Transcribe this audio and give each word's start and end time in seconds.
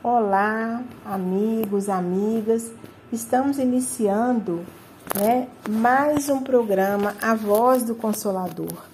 Olá, 0.00 0.84
amigos, 1.04 1.88
amigas. 1.88 2.70
Estamos 3.12 3.58
iniciando 3.58 4.64
né, 5.12 5.48
mais 5.68 6.28
um 6.28 6.40
programa 6.40 7.16
A 7.20 7.34
Voz 7.34 7.82
do 7.82 7.96
Consolador. 7.96 8.84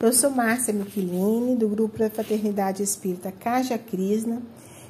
Eu 0.00 0.14
sou 0.14 0.30
Márcia 0.30 0.72
Michelini, 0.72 1.56
do 1.56 1.68
grupo 1.68 1.98
da 1.98 2.08
Fraternidade 2.08 2.82
Espírita 2.82 3.30
Caja 3.30 3.76
Crisna, 3.76 4.40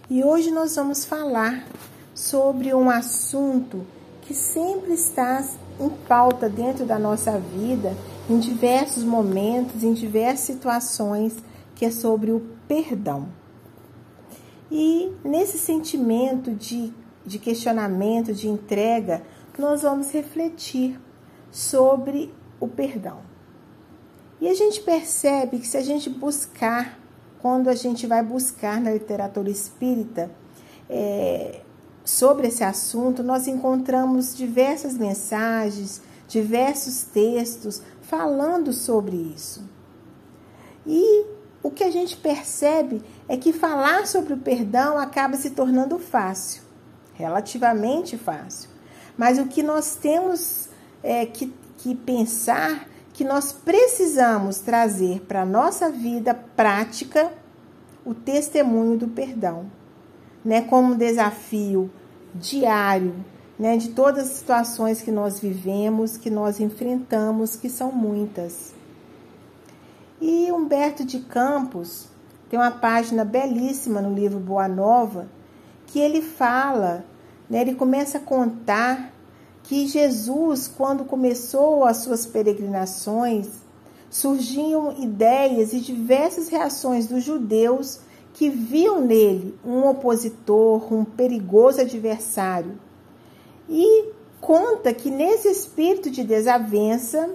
e 0.08 0.22
hoje 0.22 0.52
nós 0.52 0.76
vamos 0.76 1.04
falar 1.04 1.66
sobre 2.14 2.72
um 2.72 2.88
assunto 2.88 3.84
que 4.22 4.34
sempre 4.34 4.92
está 4.92 5.44
em 5.80 5.88
pauta 5.88 6.48
dentro 6.48 6.86
da 6.86 6.96
nossa 6.96 7.40
vida, 7.40 7.92
em 8.30 8.38
diversos 8.38 9.02
momentos, 9.02 9.82
em 9.82 9.92
diversas 9.92 10.46
situações, 10.46 11.34
que 11.74 11.84
é 11.84 11.90
sobre 11.90 12.30
o 12.30 12.40
perdão. 12.68 13.26
E 14.70 15.12
nesse 15.24 15.58
sentimento 15.58 16.52
de, 16.52 16.92
de 17.24 17.38
questionamento, 17.38 18.32
de 18.32 18.48
entrega, 18.48 19.22
nós 19.58 19.82
vamos 19.82 20.10
refletir 20.10 21.00
sobre 21.50 22.32
o 22.60 22.66
perdão. 22.66 23.20
E 24.40 24.48
a 24.48 24.54
gente 24.54 24.80
percebe 24.80 25.58
que 25.58 25.66
se 25.66 25.76
a 25.76 25.82
gente 25.82 26.10
buscar, 26.10 26.98
quando 27.40 27.68
a 27.68 27.74
gente 27.74 28.06
vai 28.06 28.22
buscar 28.22 28.80
na 28.80 28.92
literatura 28.92 29.48
espírita 29.48 30.30
é, 30.90 31.62
sobre 32.04 32.48
esse 32.48 32.62
assunto, 32.62 33.22
nós 33.22 33.46
encontramos 33.46 34.36
diversas 34.36 34.96
mensagens, 34.98 36.02
diversos 36.28 37.02
textos 37.02 37.82
falando 38.02 38.72
sobre 38.72 39.16
isso. 39.16 39.64
E 40.86 41.35
o 41.66 41.70
que 41.72 41.82
a 41.82 41.90
gente 41.90 42.16
percebe 42.16 43.02
é 43.28 43.36
que 43.36 43.52
falar 43.52 44.06
sobre 44.06 44.34
o 44.34 44.38
perdão 44.38 44.96
acaba 44.98 45.36
se 45.36 45.50
tornando 45.50 45.98
fácil, 45.98 46.62
relativamente 47.12 48.16
fácil. 48.16 48.70
Mas 49.18 49.36
o 49.36 49.46
que 49.46 49.64
nós 49.64 49.96
temos 49.96 50.68
é, 51.02 51.26
que, 51.26 51.52
que 51.78 51.92
pensar 51.92 52.86
que 53.12 53.24
nós 53.24 53.50
precisamos 53.50 54.60
trazer 54.60 55.22
para 55.22 55.42
a 55.42 55.44
nossa 55.44 55.90
vida 55.90 56.32
prática 56.34 57.32
o 58.04 58.14
testemunho 58.14 58.96
do 58.96 59.08
perdão, 59.08 59.68
né, 60.44 60.62
como 60.62 60.92
um 60.92 60.96
desafio 60.96 61.90
diário, 62.32 63.12
né, 63.58 63.76
de 63.76 63.88
todas 63.88 64.28
as 64.28 64.36
situações 64.36 65.02
que 65.02 65.10
nós 65.10 65.40
vivemos, 65.40 66.16
que 66.16 66.30
nós 66.30 66.60
enfrentamos, 66.60 67.56
que 67.56 67.68
são 67.68 67.90
muitas. 67.90 68.75
E 70.20 70.50
Humberto 70.50 71.04
de 71.04 71.20
Campos 71.20 72.08
tem 72.48 72.58
uma 72.58 72.70
página 72.70 73.24
belíssima 73.24 74.00
no 74.00 74.14
livro 74.14 74.38
Boa 74.38 74.66
Nova 74.66 75.28
que 75.86 76.00
ele 76.00 76.22
fala, 76.22 77.04
né, 77.48 77.60
ele 77.60 77.74
começa 77.74 78.18
a 78.18 78.20
contar 78.20 79.12
que 79.62 79.86
Jesus, 79.86 80.68
quando 80.68 81.04
começou 81.04 81.84
as 81.84 81.98
suas 81.98 82.24
peregrinações, 82.24 83.48
surgiam 84.08 84.94
ideias 84.98 85.72
e 85.72 85.80
diversas 85.80 86.48
reações 86.48 87.06
dos 87.06 87.22
judeus 87.22 88.00
que 88.32 88.48
viam 88.48 89.00
nele 89.00 89.54
um 89.64 89.86
opositor, 89.86 90.92
um 90.92 91.04
perigoso 91.04 91.80
adversário. 91.80 92.78
E 93.68 94.12
conta 94.40 94.94
que 94.94 95.10
nesse 95.10 95.48
espírito 95.48 96.10
de 96.10 96.22
desavença, 96.22 97.30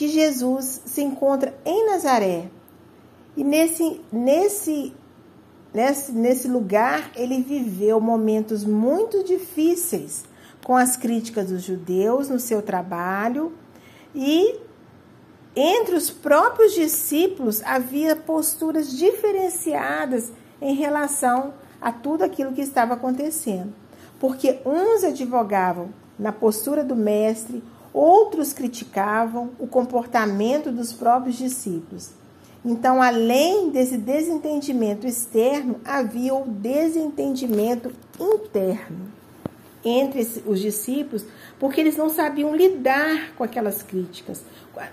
que 0.00 0.08
Jesus 0.08 0.80
se 0.86 1.02
encontra 1.02 1.54
em 1.62 1.84
Nazaré. 1.84 2.48
E 3.36 3.44
nesse, 3.44 4.00
nesse, 4.10 4.94
nesse, 5.74 6.10
nesse 6.12 6.48
lugar 6.48 7.10
ele 7.14 7.42
viveu 7.42 8.00
momentos 8.00 8.64
muito 8.64 9.22
difíceis 9.22 10.24
com 10.64 10.74
as 10.74 10.96
críticas 10.96 11.48
dos 11.48 11.62
judeus 11.62 12.30
no 12.30 12.40
seu 12.40 12.62
trabalho 12.62 13.52
e 14.14 14.58
entre 15.54 15.94
os 15.94 16.08
próprios 16.08 16.72
discípulos 16.72 17.62
havia 17.62 18.16
posturas 18.16 18.90
diferenciadas 18.96 20.32
em 20.62 20.74
relação 20.76 21.52
a 21.78 21.92
tudo 21.92 22.24
aquilo 22.24 22.54
que 22.54 22.62
estava 22.62 22.94
acontecendo. 22.94 23.74
Porque 24.18 24.60
uns 24.64 25.04
advogavam 25.04 25.90
na 26.18 26.32
postura 26.32 26.82
do 26.82 26.96
mestre, 26.96 27.62
Outros 27.92 28.52
criticavam 28.52 29.50
o 29.58 29.66
comportamento 29.66 30.70
dos 30.70 30.92
próprios 30.92 31.36
discípulos. 31.36 32.10
Então, 32.64 33.02
além 33.02 33.70
desse 33.70 33.96
desentendimento 33.96 35.06
externo, 35.06 35.80
havia 35.84 36.34
o 36.34 36.44
desentendimento 36.46 37.90
interno 38.18 39.10
entre 39.82 40.20
os 40.46 40.60
discípulos, 40.60 41.24
porque 41.58 41.80
eles 41.80 41.96
não 41.96 42.10
sabiam 42.10 42.54
lidar 42.54 43.32
com 43.34 43.42
aquelas 43.42 43.82
críticas, 43.82 44.42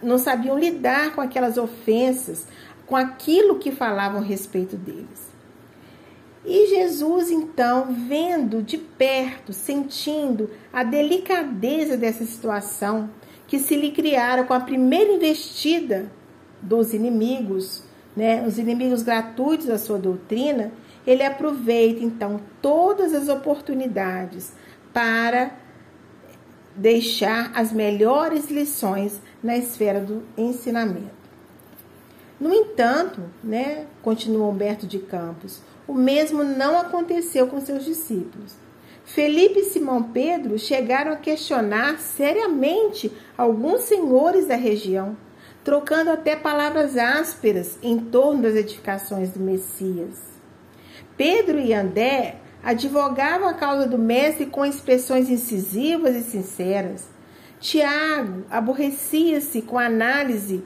não 0.02 0.18
sabiam 0.18 0.58
lidar 0.58 1.14
com 1.14 1.20
aquelas 1.20 1.58
ofensas, 1.58 2.46
com 2.86 2.96
aquilo 2.96 3.60
que 3.60 3.72
falavam 3.72 4.22
a 4.22 4.24
respeito 4.24 4.78
deles. 4.78 5.27
E 6.50 6.68
Jesus, 6.68 7.30
então, 7.30 7.94
vendo 8.08 8.64
de 8.64 8.78
perto, 8.78 9.52
sentindo 9.52 10.50
a 10.72 10.82
delicadeza 10.82 11.98
dessa 11.98 12.26
situação 12.26 13.10
que 13.46 13.60
se 13.60 13.76
lhe 13.76 13.92
criaram 13.92 14.46
com 14.46 14.54
a 14.54 14.62
primeira 14.62 15.12
investida 15.12 16.10
dos 16.62 16.94
inimigos, 16.94 17.84
né, 18.16 18.46
os 18.48 18.58
inimigos 18.58 19.04
gratuitos 19.04 19.66
da 19.66 19.78
sua 19.78 19.98
doutrina, 19.98 20.72
ele 21.06 21.22
aproveita 21.22 22.02
então 22.02 22.40
todas 22.62 23.14
as 23.14 23.28
oportunidades 23.28 24.54
para 24.94 25.52
deixar 26.74 27.52
as 27.56 27.74
melhores 27.74 28.50
lições 28.50 29.22
na 29.44 29.58
esfera 29.58 30.00
do 30.00 30.24
ensinamento. 30.38 31.18
No 32.40 32.54
entanto, 32.54 33.22
né, 33.44 33.86
continua 34.02 34.48
Humberto 34.48 34.88
de 34.88 35.00
Campos, 35.00 35.62
o 35.88 35.94
mesmo 35.94 36.44
não 36.44 36.78
aconteceu 36.78 37.48
com 37.48 37.62
seus 37.62 37.86
discípulos. 37.86 38.56
Felipe 39.06 39.60
e 39.60 39.64
Simão 39.64 40.04
Pedro 40.04 40.60
chegaram 40.60 41.14
a 41.14 41.16
questionar 41.16 41.98
seriamente 41.98 43.12
alguns 43.38 43.84
senhores 43.84 44.48
da 44.48 44.56
região, 44.56 45.16
trocando 45.64 46.12
até 46.12 46.36
palavras 46.36 46.98
ásperas 46.98 47.80
em 47.82 47.98
torno 47.98 48.42
das 48.42 48.56
edificações 48.56 49.30
do 49.32 49.40
Messias. 49.40 50.22
Pedro 51.16 51.58
e 51.58 51.74
André 51.74 52.42
advogavam 52.62 53.48
a 53.48 53.54
causa 53.54 53.88
do 53.88 53.98
mestre 53.98 54.46
com 54.46 54.66
expressões 54.66 55.30
incisivas 55.30 56.16
e 56.16 56.24
sinceras. 56.24 57.08
Tiago 57.62 58.44
aborrecia-se 58.50 59.62
com 59.62 59.80
a 59.80 59.86
análise 59.86 60.64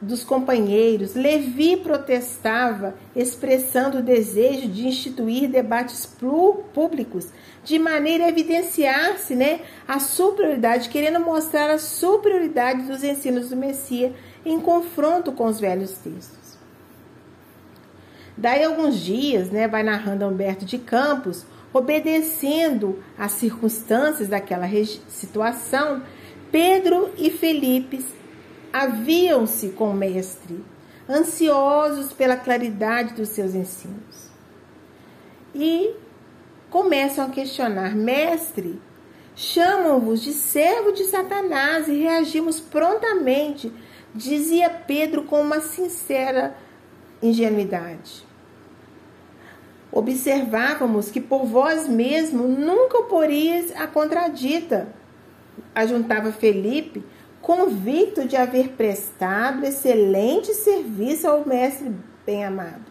dos 0.00 0.22
companheiros, 0.22 1.14
Levi 1.14 1.76
protestava, 1.76 2.94
expressando 3.16 3.98
o 3.98 4.02
desejo 4.02 4.68
de 4.68 4.86
instituir 4.86 5.48
debates 5.48 6.06
públicos, 6.72 7.28
de 7.64 7.78
maneira 7.78 8.24
a 8.24 8.28
evidenciar-se 8.28 9.34
né, 9.34 9.60
a 9.86 9.98
superioridade, 9.98 10.88
querendo 10.88 11.18
mostrar 11.18 11.70
a 11.70 11.78
superioridade 11.78 12.82
dos 12.82 13.02
ensinos 13.02 13.50
do 13.50 13.56
Messias 13.56 14.12
em 14.44 14.60
confronto 14.60 15.32
com 15.32 15.46
os 15.46 15.58
velhos 15.58 15.92
textos. 15.92 16.56
Daí 18.36 18.62
alguns 18.62 19.00
dias, 19.00 19.50
né, 19.50 19.66
vai 19.66 19.82
narrando 19.82 20.24
Humberto 20.24 20.64
de 20.64 20.78
Campos, 20.78 21.44
obedecendo 21.72 23.02
às 23.18 23.32
circunstâncias 23.32 24.28
daquela 24.28 24.68
situação, 25.08 26.02
Pedro 26.50 27.10
e 27.18 27.30
Felipe 27.30 28.02
haviam-se 28.72 29.70
com 29.70 29.90
o 29.90 29.94
Mestre, 29.94 30.64
ansiosos 31.08 32.12
pela 32.12 32.36
claridade 32.36 33.14
dos 33.14 33.30
seus 33.30 33.54
ensinos. 33.54 34.28
E 35.54 35.94
começam 36.70 37.24
a 37.24 37.30
questionar: 37.30 37.94
Mestre, 37.94 38.80
chamam-vos 39.34 40.22
de 40.22 40.32
servo 40.32 40.92
de 40.92 41.04
Satanás 41.04 41.88
e 41.88 42.00
reagimos 42.00 42.60
prontamente, 42.60 43.72
dizia 44.14 44.68
Pedro 44.68 45.24
com 45.24 45.40
uma 45.40 45.60
sincera 45.60 46.56
ingenuidade. 47.22 48.26
Observávamos 49.90 51.10
que 51.10 51.20
por 51.20 51.46
vós 51.46 51.88
mesmo 51.88 52.46
nunca 52.46 52.98
oporias 52.98 53.72
a 53.74 53.86
contradita. 53.86 54.88
Ajuntava 55.74 56.30
Felipe 56.30 57.02
convicto 57.48 58.28
de 58.28 58.36
haver 58.36 58.72
prestado 58.72 59.64
excelente 59.64 60.52
serviço 60.52 61.26
ao 61.26 61.48
mestre 61.48 61.94
bem-amado. 62.26 62.84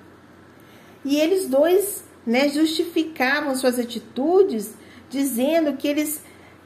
E 1.06 1.20
eles 1.20 1.48
dois 1.48 2.04
né, 2.26 2.50
justificavam 2.50 3.56
suas 3.56 3.78
atitudes, 3.78 4.74
dizendo 5.12 5.78
que 5.78 5.88
eles 5.88 6.24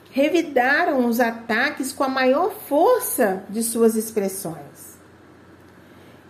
revidaram 0.10 1.06
os 1.06 1.20
ataques 1.20 1.92
com 1.92 2.06
a 2.06 2.08
maior 2.08 2.54
força 2.54 3.44
de 3.50 3.62
suas 3.62 3.98
expressões. 3.98 4.98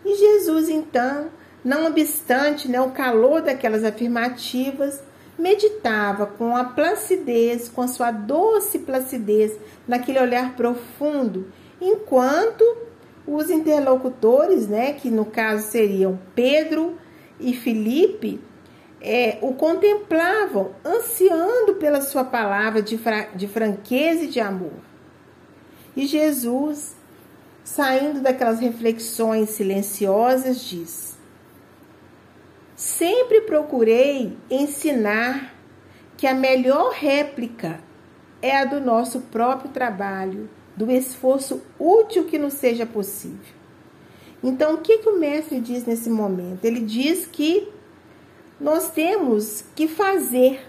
E 0.03 0.15
Jesus, 0.15 0.67
então, 0.67 1.29
não 1.63 1.85
obstante 1.85 2.67
né, 2.67 2.81
o 2.81 2.89
calor 2.89 3.39
daquelas 3.39 3.83
afirmativas, 3.83 4.99
meditava 5.41 6.25
com 6.25 6.55
a 6.55 6.63
placidez, 6.63 7.67
com 7.67 7.81
a 7.81 7.87
sua 7.87 8.11
doce 8.11 8.79
placidez, 8.79 9.57
naquele 9.87 10.19
olhar 10.19 10.55
profundo, 10.55 11.51
enquanto 11.81 12.63
os 13.25 13.49
interlocutores, 13.49 14.67
né, 14.67 14.93
que 14.93 15.09
no 15.09 15.25
caso 15.25 15.69
seriam 15.69 16.19
Pedro 16.35 16.97
e 17.39 17.53
Filipe, 17.53 18.39
é, 19.01 19.39
o 19.41 19.53
contemplavam, 19.53 20.71
ansiando 20.85 21.75
pela 21.75 22.01
sua 22.01 22.23
palavra 22.23 22.81
de, 22.81 22.97
fra 22.97 23.29
de 23.35 23.47
franqueza 23.47 24.25
e 24.25 24.27
de 24.27 24.39
amor. 24.39 24.73
E 25.95 26.05
Jesus, 26.05 26.95
saindo 27.63 28.21
daquelas 28.21 28.59
reflexões 28.59 29.49
silenciosas, 29.49 30.61
diz: 30.61 31.10
Sempre 32.81 33.41
procurei 33.41 34.35
ensinar 34.49 35.53
que 36.17 36.25
a 36.25 36.33
melhor 36.33 36.91
réplica 36.91 37.79
é 38.41 38.57
a 38.57 38.65
do 38.65 38.79
nosso 38.79 39.21
próprio 39.21 39.69
trabalho, 39.69 40.49
do 40.75 40.89
esforço 40.89 41.61
útil 41.77 42.25
que 42.25 42.39
nos 42.39 42.53
seja 42.53 42.83
possível. 42.83 43.53
Então, 44.43 44.73
o 44.73 44.77
que, 44.79 44.97
que 44.97 45.07
o 45.07 45.19
mestre 45.19 45.59
diz 45.59 45.85
nesse 45.85 46.09
momento? 46.09 46.65
Ele 46.65 46.79
diz 46.79 47.27
que 47.27 47.71
nós 48.59 48.89
temos 48.89 49.63
que 49.75 49.87
fazer. 49.87 50.67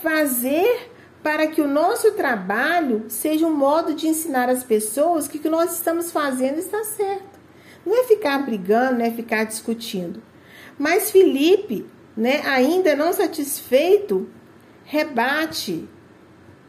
Fazer 0.00 0.92
para 1.22 1.46
que 1.46 1.60
o 1.60 1.68
nosso 1.68 2.12
trabalho 2.12 3.04
seja 3.10 3.46
um 3.46 3.54
modo 3.54 3.92
de 3.92 4.08
ensinar 4.08 4.48
as 4.48 4.64
pessoas 4.64 5.28
que 5.28 5.36
o 5.36 5.40
que 5.40 5.50
nós 5.50 5.74
estamos 5.74 6.10
fazendo 6.10 6.58
está 6.58 6.82
certo. 6.84 7.38
Não 7.84 8.00
é 8.00 8.04
ficar 8.04 8.38
brigando, 8.46 9.00
não 9.00 9.04
é 9.04 9.10
ficar 9.10 9.44
discutindo. 9.44 10.22
Mas 10.78 11.10
Felipe, 11.10 11.86
né, 12.16 12.42
ainda 12.44 12.94
não 12.94 13.12
satisfeito, 13.12 14.28
rebate, 14.84 15.88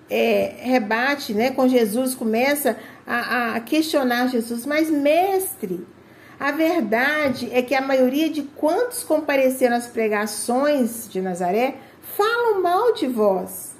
é, 0.09 0.55
rebate 0.59 1.33
né, 1.33 1.51
com 1.51 1.67
Jesus, 1.67 2.13
começa 2.13 2.77
a, 3.05 3.55
a 3.55 3.59
questionar 3.59 4.27
Jesus, 4.27 4.65
mas 4.65 4.89
mestre, 4.89 5.85
a 6.39 6.51
verdade 6.51 7.49
é 7.51 7.61
que 7.61 7.73
a 7.73 7.81
maioria 7.81 8.29
de 8.29 8.43
quantos 8.43 9.03
compareceram 9.03 9.75
às 9.75 9.87
pregações 9.87 11.07
de 11.09 11.21
Nazaré 11.21 11.77
falam 12.17 12.61
mal 12.61 12.93
de 12.93 13.07
vós. 13.07 13.73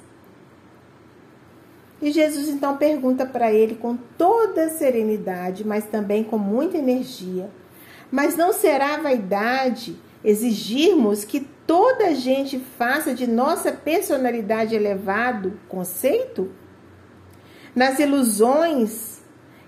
E 2.00 2.10
Jesus 2.10 2.48
então 2.48 2.76
pergunta 2.76 3.24
para 3.24 3.52
ele 3.52 3.74
com 3.74 3.96
toda 3.96 4.70
serenidade, 4.70 5.66
mas 5.66 5.84
também 5.86 6.22
com 6.22 6.38
muita 6.38 6.76
energia: 6.76 7.50
Mas 8.10 8.36
não 8.36 8.52
será 8.52 8.98
vaidade 8.98 9.96
exigirmos 10.24 11.24
que 11.24 11.40
toda 11.66 12.06
a 12.06 12.14
gente 12.14 12.58
faça 12.78 13.14
de 13.14 13.26
nossa 13.26 13.72
personalidade 13.72 14.74
elevado 14.74 15.58
conceito? 15.68 16.50
Nas 17.74 17.98
ilusões 17.98 19.16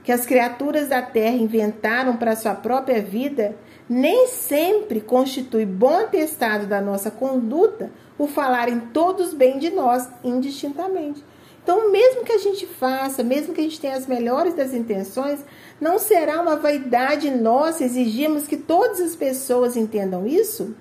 que 0.03 0.13
as 0.13 0.25
criaturas 0.25 0.89
da 0.89 1.03
terra 1.03 1.37
inventaram 1.37 2.17
para 2.17 2.35
sua 2.35 2.55
própria 2.55 3.03
vida, 3.03 3.55
nem 3.87 4.27
sempre 4.29 5.03
constitui 5.03 5.67
bom 5.67 5.99
atestado 5.99 6.67
da 6.67 6.81
nossa 6.81 7.11
conduta 7.11 7.91
o 8.17 8.27
falarem 8.27 8.81
todos 8.81 9.35
bem 9.35 9.59
de 9.59 9.69
nós 9.71 10.09
indistintamente. 10.25 11.23
Então, 11.69 11.93
mesmo 11.93 12.25
que 12.25 12.33
a 12.33 12.39
gente 12.39 12.65
faça, 12.65 13.23
mesmo 13.23 13.53
que 13.53 13.61
a 13.61 13.65
gente 13.65 13.79
tenha 13.79 13.95
as 13.95 14.07
melhores 14.07 14.55
das 14.55 14.73
intenções, 14.73 15.45
não 15.79 15.99
será 15.99 16.41
uma 16.41 16.57
vaidade 16.57 17.31
nossa 17.31 17.85
exigirmos 17.85 18.47
que 18.47 18.57
todas 18.57 19.03
as 19.03 19.15
pessoas 19.15 19.77
entendam 19.77 20.27
isso? 20.27 20.75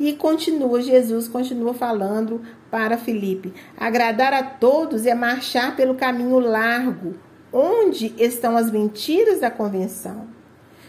E 0.00 0.12
continua, 0.14 0.82
Jesus 0.82 1.28
continua 1.28 1.72
falando 1.72 2.42
para 2.68 2.98
Felipe: 2.98 3.54
agradar 3.76 4.32
a 4.32 4.42
todos 4.42 5.06
é 5.06 5.14
marchar 5.14 5.76
pelo 5.76 5.94
caminho 5.94 6.40
largo, 6.40 7.14
Onde 7.52 8.12
estão 8.18 8.56
as 8.56 8.72
mentiras 8.72 9.38
da 9.38 9.52
convenção? 9.52 10.26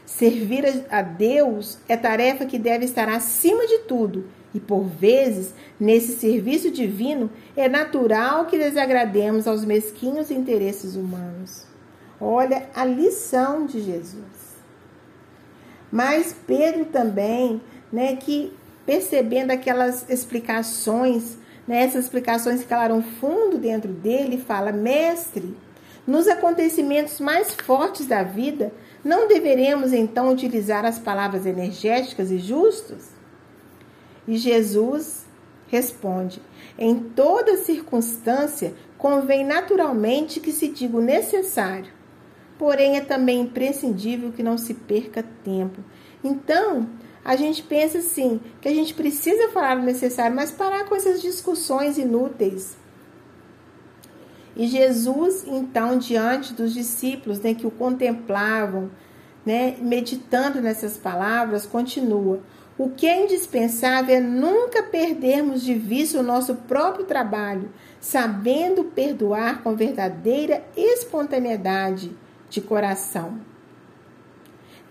Servir 0.08 0.66
a 0.90 1.04
Deus 1.04 1.78
é 1.88 1.96
tarefa 1.96 2.46
que 2.46 2.58
deve 2.58 2.86
estar 2.86 3.08
acima 3.10 3.68
de 3.68 3.80
tudo, 3.80 4.26
e 4.54 4.60
por 4.60 4.84
vezes, 4.84 5.54
nesse 5.80 6.18
serviço 6.20 6.70
divino, 6.70 7.30
é 7.56 7.68
natural 7.68 8.46
que 8.46 8.58
desagrademos 8.58 9.48
aos 9.48 9.66
mesquinhos 9.66 10.30
interesses 10.30 10.96
humanos. 10.96 11.66
Olha 12.22 12.70
a 12.76 12.86
lição 12.86 13.66
de 13.66 13.82
Jesus. 13.82 14.44
Mas 15.92 16.36
Pedro 16.48 16.86
também, 16.86 17.62
né, 17.92 18.16
que 18.16 18.54
percebendo 18.86 19.52
aquelas 19.52 20.10
explicações, 20.10 21.38
né, 21.68 21.84
essas 21.84 22.06
explicações 22.06 22.64
calaram 22.64 23.02
fundo 23.02 23.58
dentro 23.58 23.92
dele, 23.92 24.38
fala: 24.38 24.72
Mestre, 24.72 25.56
nos 26.06 26.28
acontecimentos 26.28 27.20
mais 27.20 27.54
fortes 27.54 28.06
da 28.06 28.24
vida, 28.24 28.72
não 29.04 29.28
deveremos 29.28 29.94
então 29.94 30.32
utilizar 30.32 30.86
as 30.86 31.00
palavras 31.00 31.46
energéticas 31.46 32.32
e 32.32 32.40
justas? 32.40 33.13
E 34.28 34.38
Jesus 34.38 35.26
responde: 35.68 36.42
em 36.78 37.00
toda 37.00 37.58
circunstância, 37.58 38.74
convém 38.98 39.46
naturalmente 39.46 40.40
que 40.40 40.52
se 40.52 40.68
diga 40.70 40.98
o 40.98 41.02
necessário, 41.02 41.92
porém 42.58 42.98
é 42.98 43.02
também 43.02 43.42
imprescindível 43.42 44.32
que 44.32 44.44
não 44.44 44.58
se 44.58 44.74
perca 44.74 45.24
tempo. 45.44 45.82
Então, 46.24 46.88
a 47.24 47.36
gente 47.36 47.64
pensa 47.64 48.00
assim, 48.00 48.40
que 48.60 48.68
a 48.68 48.74
gente 48.74 48.94
precisa 48.94 49.50
falar 49.50 49.78
o 49.78 49.84
necessário, 49.84 50.36
mas 50.36 50.52
parar 50.52 50.86
com 50.86 50.96
essas 50.96 51.22
discussões 51.22 51.98
inúteis. 51.98 52.76
E 54.56 54.68
Jesus, 54.68 55.46
então, 55.48 55.98
diante 55.98 56.54
dos 56.54 56.74
discípulos 56.74 57.40
né, 57.40 57.54
que 57.54 57.66
o 57.66 57.72
contemplavam, 57.72 58.92
né, 59.46 59.76
meditando 59.80 60.62
nessas 60.62 60.98
palavras, 60.98 61.66
continua: 61.66 62.40
O 62.78 62.90
que 62.90 63.08
é 63.08 63.24
indispensável 63.24 64.16
é 64.16 64.20
nunca 64.20 64.82
perdermos 64.82 65.62
de 65.62 65.76
vista 65.76 66.20
o 66.20 66.24
nosso 66.24 66.56
próprio 66.56 67.06
trabalho, 67.06 67.72
sabendo 68.00 68.84
perdoar 68.86 69.62
com 69.62 69.76
verdadeira 69.76 70.64
espontaneidade 70.76 72.12
de 72.50 72.62
coração. 72.62 73.40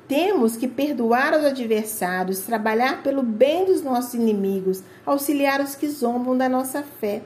Temos 0.07 0.57
que 0.57 0.69
perdoar 0.69 1.37
os 1.37 1.45
adversários, 1.45 2.41
trabalhar 2.41 3.03
pelo 3.03 3.23
bem 3.23 3.65
dos 3.65 3.83
nossos 3.83 4.15
inimigos, 4.15 4.83
auxiliar 5.05 5.61
os 5.61 5.75
que 5.75 5.89
zombam 5.89 6.37
da 6.37 6.49
nossa 6.49 6.83
fé. 6.83 7.23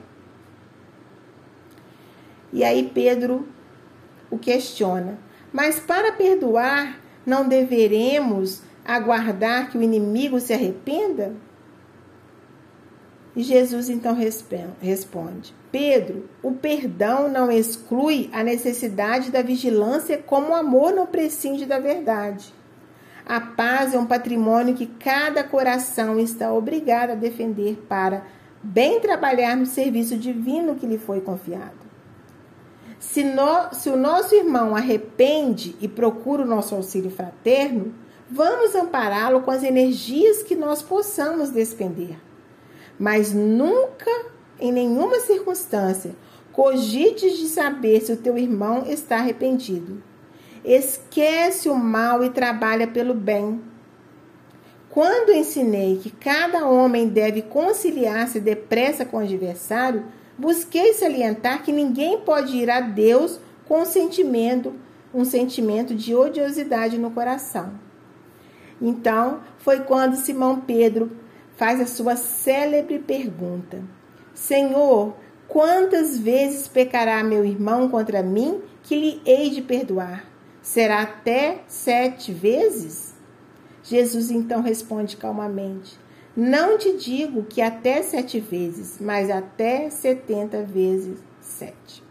E 2.51 2.63
aí 2.63 2.89
Pedro 2.93 3.47
o 4.31 4.37
questiona: 4.37 5.19
Mas 5.51 5.79
para 5.79 6.13
perdoar, 6.13 6.99
não 7.25 7.47
deveremos 7.47 8.61
aguardar 8.87 9.69
que 9.69 9.77
o 9.77 9.83
inimigo 9.83 10.39
se 10.39 10.53
arrependa? 10.53 11.35
E 13.35 13.43
Jesus 13.43 13.89
então 13.89 14.17
responde: 14.81 15.53
Pedro, 15.71 16.27
o 16.41 16.53
perdão 16.53 17.27
não 17.29 17.51
exclui 17.51 18.29
a 18.33 18.43
necessidade 18.43 19.29
da 19.29 19.43
vigilância, 19.43 20.17
como 20.17 20.49
o 20.49 20.55
amor 20.55 20.91
não 20.91 21.05
prescinde 21.05 21.65
da 21.65 21.77
verdade. 21.77 22.51
A 23.23 23.41
paz 23.41 23.93
é 23.93 23.99
um 23.99 24.05
patrimônio 24.05 24.73
que 24.73 24.87
cada 24.87 25.43
coração 25.43 26.17
está 26.17 26.51
obrigado 26.51 27.11
a 27.11 27.15
defender 27.15 27.75
para 27.87 28.23
bem 28.63 28.99
trabalhar 29.01 29.55
no 29.55 29.65
serviço 29.65 30.17
divino 30.17 30.75
que 30.75 30.87
lhe 30.87 30.97
foi 30.97 31.21
confiado. 31.21 31.85
Se, 32.99 33.23
no, 33.23 33.71
se 33.73 33.89
o 33.89 33.97
nosso 33.97 34.33
irmão 34.33 34.75
arrepende 34.75 35.75
e 35.79 35.87
procura 35.87 36.41
o 36.41 36.47
nosso 36.47 36.73
auxílio 36.73 37.11
fraterno, 37.11 37.93
vamos 38.29 38.75
ampará-lo 38.75 39.41
com 39.41 39.51
as 39.51 39.63
energias 39.63 40.43
que 40.43 40.55
nós 40.55 40.81
possamos 40.81 41.49
despender. 41.49 42.17
Mas 42.99 43.33
nunca, 43.33 44.11
em 44.59 44.71
nenhuma 44.71 45.19
circunstância, 45.19 46.15
cogites 46.51 47.37
de 47.37 47.47
saber 47.47 48.01
se 48.01 48.11
o 48.11 48.17
teu 48.17 48.37
irmão 48.37 48.83
está 48.87 49.17
arrependido. 49.17 50.01
Esquece 50.65 51.69
o 51.69 51.75
mal 51.75 52.23
e 52.23 52.29
trabalha 52.29 52.87
pelo 52.87 53.13
bem. 53.13 53.61
Quando 54.89 55.31
ensinei 55.31 55.97
que 55.97 56.09
cada 56.09 56.67
homem 56.67 57.07
deve 57.07 57.43
conciliar-se 57.43 58.39
depressa 58.39 59.05
com 59.05 59.17
o 59.17 59.19
adversário, 59.19 60.05
busquei 60.37 60.93
salientar 60.93 61.63
que 61.63 61.71
ninguém 61.71 62.19
pode 62.21 62.57
ir 62.57 62.69
a 62.69 62.81
Deus 62.81 63.39
com 63.67 63.81
um 63.81 63.85
sentimento, 63.85 64.73
um 65.13 65.23
sentimento 65.23 65.93
de 65.93 66.15
odiosidade 66.15 66.97
no 66.97 67.11
coração. 67.11 67.86
Então, 68.81 69.41
foi 69.57 69.81
quando 69.81 70.15
Simão 70.15 70.59
Pedro 70.61 71.11
faz 71.55 71.81
a 71.81 71.85
sua 71.85 72.15
célebre 72.15 72.99
pergunta: 72.99 73.83
Senhor, 74.33 75.15
quantas 75.47 76.17
vezes 76.17 76.67
pecará 76.67 77.23
meu 77.23 77.43
irmão 77.43 77.89
contra 77.89 78.21
mim 78.21 78.61
que 78.83 78.95
lhe 78.95 79.21
hei 79.25 79.49
de 79.49 79.61
perdoar? 79.61 80.25
Será 80.61 81.01
até 81.01 81.61
sete 81.67 82.31
vezes? 82.31 83.15
Jesus 83.83 84.29
então 84.29 84.61
responde 84.61 85.17
calmamente: 85.17 85.97
Não 86.35 86.77
te 86.77 86.97
digo 86.97 87.43
que 87.43 87.61
até 87.61 88.01
sete 88.03 88.39
vezes, 88.39 88.97
mas 88.99 89.29
até 89.29 89.89
setenta 89.89 90.61
vezes 90.61 91.19
sete. 91.39 92.03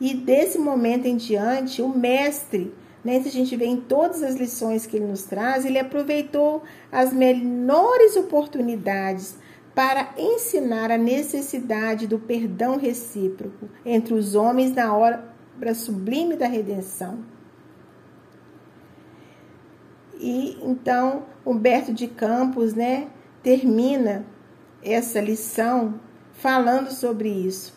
E 0.00 0.14
desse 0.14 0.58
momento 0.58 1.06
em 1.06 1.16
diante, 1.16 1.82
o 1.82 1.88
mestre, 1.88 2.72
né, 3.04 3.20
se 3.22 3.28
a 3.28 3.32
gente 3.32 3.56
vê 3.56 3.66
em 3.66 3.80
todas 3.80 4.22
as 4.22 4.34
lições 4.34 4.86
que 4.86 4.96
ele 4.96 5.06
nos 5.06 5.24
traz, 5.24 5.64
ele 5.64 5.78
aproveitou 5.78 6.62
as 6.90 7.12
menores 7.12 8.16
oportunidades 8.16 9.36
para 9.74 10.12
ensinar 10.18 10.90
a 10.90 10.98
necessidade 10.98 12.06
do 12.06 12.18
perdão 12.18 12.76
recíproco 12.76 13.68
entre 13.86 14.12
os 14.12 14.34
homens 14.34 14.74
na 14.74 14.92
obra 14.94 15.74
sublime 15.74 16.34
da 16.34 16.48
redenção. 16.48 17.20
E 20.18 20.58
então 20.62 21.26
Humberto 21.46 21.92
de 21.92 22.08
Campos, 22.08 22.74
né, 22.74 23.08
termina 23.40 24.26
essa 24.82 25.20
lição 25.20 26.00
falando 26.32 26.90
sobre 26.90 27.28
isso, 27.28 27.72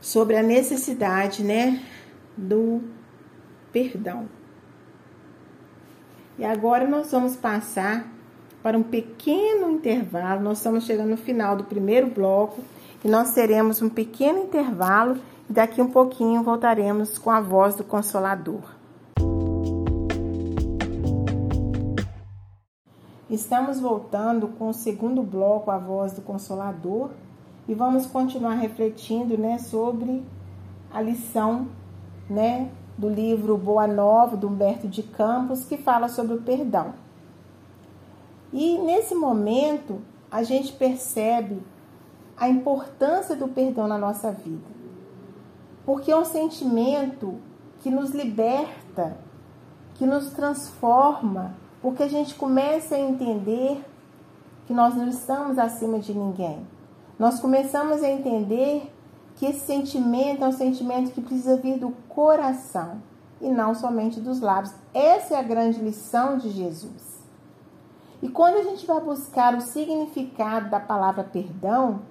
sobre 0.00 0.36
a 0.36 0.42
necessidade, 0.42 1.44
né, 1.44 1.80
do 2.36 2.82
perdão. 3.72 4.28
E 6.38 6.44
agora 6.44 6.86
nós 6.86 7.10
vamos 7.12 7.36
passar 7.36 8.06
para 8.62 8.76
um 8.76 8.82
pequeno 8.82 9.70
intervalo. 9.70 10.42
Nós 10.42 10.58
estamos 10.58 10.84
chegando 10.84 11.10
no 11.10 11.16
final 11.16 11.56
do 11.56 11.64
primeiro 11.64 12.08
bloco 12.08 12.62
e 13.04 13.08
nós 13.08 13.32
teremos 13.32 13.80
um 13.82 13.88
pequeno 13.88 14.44
intervalo 14.44 15.18
e 15.48 15.52
daqui 15.52 15.82
um 15.82 15.90
pouquinho 15.90 16.42
voltaremos 16.42 17.18
com 17.18 17.30
a 17.30 17.40
voz 17.40 17.74
do 17.74 17.84
Consolador. 17.84 18.62
Estamos 23.30 23.78
voltando 23.78 24.48
com 24.48 24.70
o 24.70 24.74
segundo 24.74 25.22
bloco, 25.22 25.70
a 25.70 25.78
voz 25.78 26.12
do 26.12 26.20
Consolador, 26.20 27.10
e 27.68 27.74
vamos 27.74 28.04
continuar 28.04 28.54
refletindo, 28.54 29.38
né, 29.38 29.56
sobre 29.58 30.24
a 30.92 31.00
lição, 31.00 31.68
né, 32.28 32.68
do 32.96 33.08
livro 33.08 33.56
Boa 33.56 33.86
Nova, 33.86 34.36
do 34.36 34.48
Humberto 34.48 34.88
de 34.88 35.02
Campos, 35.02 35.64
que 35.64 35.76
fala 35.76 36.08
sobre 36.08 36.34
o 36.34 36.42
perdão. 36.42 36.94
E 38.52 38.78
nesse 38.78 39.14
momento, 39.14 40.00
a 40.30 40.42
gente 40.42 40.72
percebe 40.72 41.62
a 42.36 42.48
importância 42.48 43.36
do 43.36 43.48
perdão 43.48 43.86
na 43.86 43.98
nossa 43.98 44.32
vida. 44.32 44.66
Porque 45.84 46.10
é 46.10 46.16
um 46.16 46.24
sentimento 46.24 47.38
que 47.80 47.90
nos 47.90 48.10
liberta, 48.10 49.16
que 49.94 50.06
nos 50.06 50.30
transforma, 50.30 51.54
porque 51.82 52.02
a 52.02 52.08
gente 52.08 52.34
começa 52.34 52.94
a 52.94 52.98
entender 52.98 53.84
que 54.66 54.72
nós 54.72 54.94
não 54.94 55.08
estamos 55.08 55.58
acima 55.58 55.98
de 55.98 56.14
ninguém. 56.14 56.66
Nós 57.18 57.40
começamos 57.40 58.02
a 58.02 58.08
entender 58.08 58.90
que 59.40 59.46
esse 59.46 59.60
sentimento 59.60 60.44
é 60.44 60.48
um 60.48 60.52
sentimento 60.52 61.12
que 61.12 61.22
precisa 61.22 61.56
vir 61.56 61.78
do 61.78 61.92
coração 62.10 63.02
e 63.40 63.48
não 63.48 63.74
somente 63.74 64.20
dos 64.20 64.38
lábios. 64.38 64.74
Essa 64.92 65.32
é 65.32 65.38
a 65.38 65.42
grande 65.42 65.80
lição 65.80 66.36
de 66.36 66.50
Jesus. 66.50 67.24
E 68.20 68.28
quando 68.28 68.56
a 68.56 68.62
gente 68.64 68.86
vai 68.86 69.00
buscar 69.00 69.54
o 69.54 69.62
significado 69.62 70.68
da 70.68 70.78
palavra 70.78 71.24
perdão, 71.24 72.02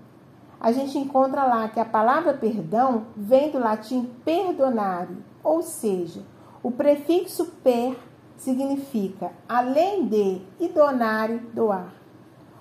a 0.59 0.71
gente 0.71 0.97
encontra 0.97 1.43
lá 1.43 1.69
que 1.69 1.79
a 1.79 1.85
palavra 1.85 2.33
perdão 2.33 3.05
vem 3.15 3.51
do 3.51 3.59
latim 3.59 4.09
perdonare, 4.25 5.15
ou 5.43 5.61
seja, 5.61 6.23
o 6.63 6.71
prefixo 6.71 7.45
per 7.63 7.95
significa 8.37 9.31
além 9.47 10.07
de 10.07 10.41
e 10.59 10.67
donare, 10.67 11.37
doar. 11.53 11.93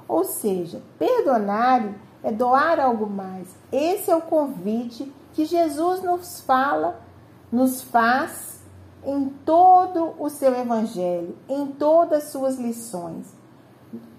Ou 0.07 0.25
seja, 0.25 0.83
perdonar 0.99 1.95
é 2.23 2.33
doar 2.33 2.81
algo 2.81 3.07
mais. 3.07 3.49
Esse 3.71 4.11
é 4.11 4.17
o 4.17 4.23
convite 4.23 5.13
que 5.33 5.45
Jesus 5.45 6.03
nos 6.03 6.41
fala, 6.41 7.01
nos 7.51 7.83
faz 7.83 8.61
em 9.05 9.29
todo 9.45 10.15
o 10.19 10.29
seu 10.29 10.55
evangelho, 10.55 11.37
em 11.49 11.67
todas 11.67 12.25
as 12.25 12.31
suas 12.31 12.59
lições. 12.59 13.33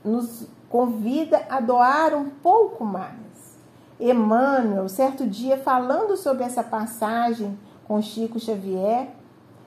Nos 0.03 0.48
convida 0.70 1.46
a 1.50 1.60
doar 1.60 2.15
um 2.15 2.29
pouco 2.29 2.86
mais. 2.86 3.18
Emmanuel, 4.00 4.88
certo 4.88 5.27
dia, 5.27 5.58
falando 5.58 6.15
sobre 6.15 6.44
essa 6.44 6.63
passagem 6.63 7.60
com 7.86 8.01
Chico 8.01 8.39
Xavier, 8.39 9.10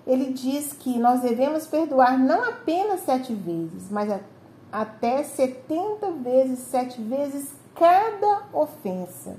ele 0.06 0.32
diz 0.32 0.72
que 0.72 0.98
nós 0.98 1.20
devemos 1.20 1.66
perdoar 1.66 2.18
não 2.18 2.48
apenas 2.48 3.00
sete 3.00 3.34
vezes, 3.34 3.90
mas 3.90 4.10
até 4.70 5.22
setenta 5.22 6.10
vezes, 6.10 6.60
sete 6.60 7.00
vezes 7.00 7.61
cada 7.74 8.44
ofensa. 8.52 9.36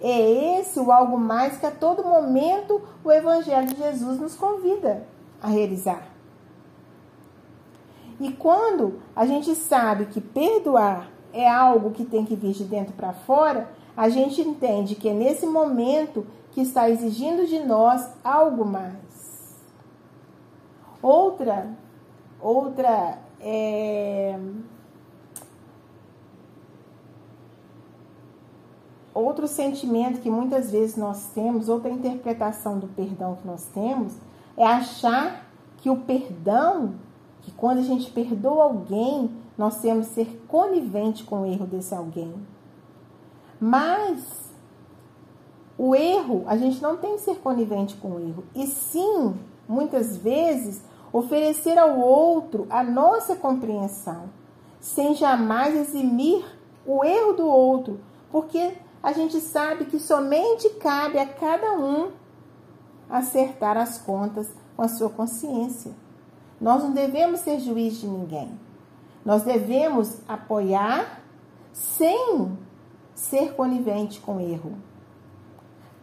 É 0.00 0.58
esse 0.60 0.78
o 0.78 0.92
algo 0.92 1.18
mais 1.18 1.58
que 1.58 1.66
a 1.66 1.70
todo 1.70 2.04
momento 2.04 2.80
o 3.02 3.10
Evangelho 3.10 3.66
de 3.66 3.76
Jesus 3.76 4.18
nos 4.18 4.36
convida 4.36 5.06
a 5.42 5.48
realizar. 5.48 6.08
E 8.20 8.32
quando 8.32 9.00
a 9.14 9.26
gente 9.26 9.54
sabe 9.54 10.06
que 10.06 10.20
perdoar 10.20 11.08
é 11.32 11.48
algo 11.48 11.90
que 11.90 12.04
tem 12.04 12.24
que 12.24 12.34
vir 12.34 12.52
de 12.52 12.64
dentro 12.64 12.92
para 12.94 13.12
fora, 13.12 13.70
a 13.96 14.08
gente 14.08 14.40
entende 14.40 14.94
que 14.94 15.08
é 15.08 15.12
nesse 15.12 15.46
momento 15.46 16.26
que 16.52 16.60
está 16.60 16.88
exigindo 16.88 17.46
de 17.46 17.60
nós 17.60 18.08
algo 18.22 18.64
mais. 18.64 19.58
Outra, 21.00 21.70
outra 22.40 23.18
é, 23.40 24.38
outro 29.18 29.46
sentimento 29.46 30.20
que 30.20 30.30
muitas 30.30 30.70
vezes 30.70 30.96
nós 30.96 31.30
temos, 31.34 31.68
outra 31.68 31.90
interpretação 31.90 32.78
do 32.78 32.86
perdão 32.88 33.36
que 33.36 33.46
nós 33.46 33.64
temos, 33.74 34.14
é 34.56 34.66
achar 34.66 35.46
que 35.78 35.88
o 35.88 35.96
perdão, 35.96 36.94
que 37.42 37.52
quando 37.52 37.78
a 37.78 37.82
gente 37.82 38.10
perdoa 38.10 38.64
alguém, 38.64 39.30
nós 39.56 39.80
temos 39.80 40.08
que 40.08 40.14
ser 40.14 40.44
conivente 40.48 41.24
com 41.24 41.42
o 41.42 41.46
erro 41.46 41.66
desse 41.66 41.94
alguém. 41.94 42.34
Mas 43.60 44.52
o 45.76 45.94
erro, 45.94 46.44
a 46.46 46.56
gente 46.56 46.82
não 46.82 46.96
tem 46.96 47.14
que 47.14 47.22
ser 47.22 47.36
conivente 47.36 47.96
com 47.96 48.08
o 48.08 48.20
erro, 48.20 48.44
e 48.54 48.66
sim 48.66 49.34
muitas 49.68 50.16
vezes, 50.16 50.82
oferecer 51.12 51.78
ao 51.78 51.98
outro 51.98 52.66
a 52.70 52.82
nossa 52.82 53.36
compreensão, 53.36 54.30
sem 54.80 55.14
jamais 55.14 55.76
eximir 55.76 56.44
o 56.86 57.04
erro 57.04 57.34
do 57.34 57.46
outro, 57.46 58.00
porque 58.30 58.72
a 59.02 59.12
gente 59.12 59.40
sabe 59.40 59.86
que 59.86 59.98
somente 59.98 60.68
cabe 60.70 61.18
a 61.18 61.26
cada 61.26 61.72
um 61.72 62.10
acertar 63.08 63.76
as 63.76 63.98
contas 63.98 64.52
com 64.76 64.82
a 64.82 64.88
sua 64.88 65.08
consciência. 65.08 65.92
Nós 66.60 66.82
não 66.82 66.92
devemos 66.92 67.40
ser 67.40 67.60
juiz 67.60 67.98
de 67.98 68.06
ninguém. 68.06 68.58
Nós 69.24 69.42
devemos 69.42 70.18
apoiar 70.26 71.22
sem 71.72 72.56
ser 73.14 73.54
conivente 73.54 74.20
com 74.20 74.40
erro. 74.40 74.76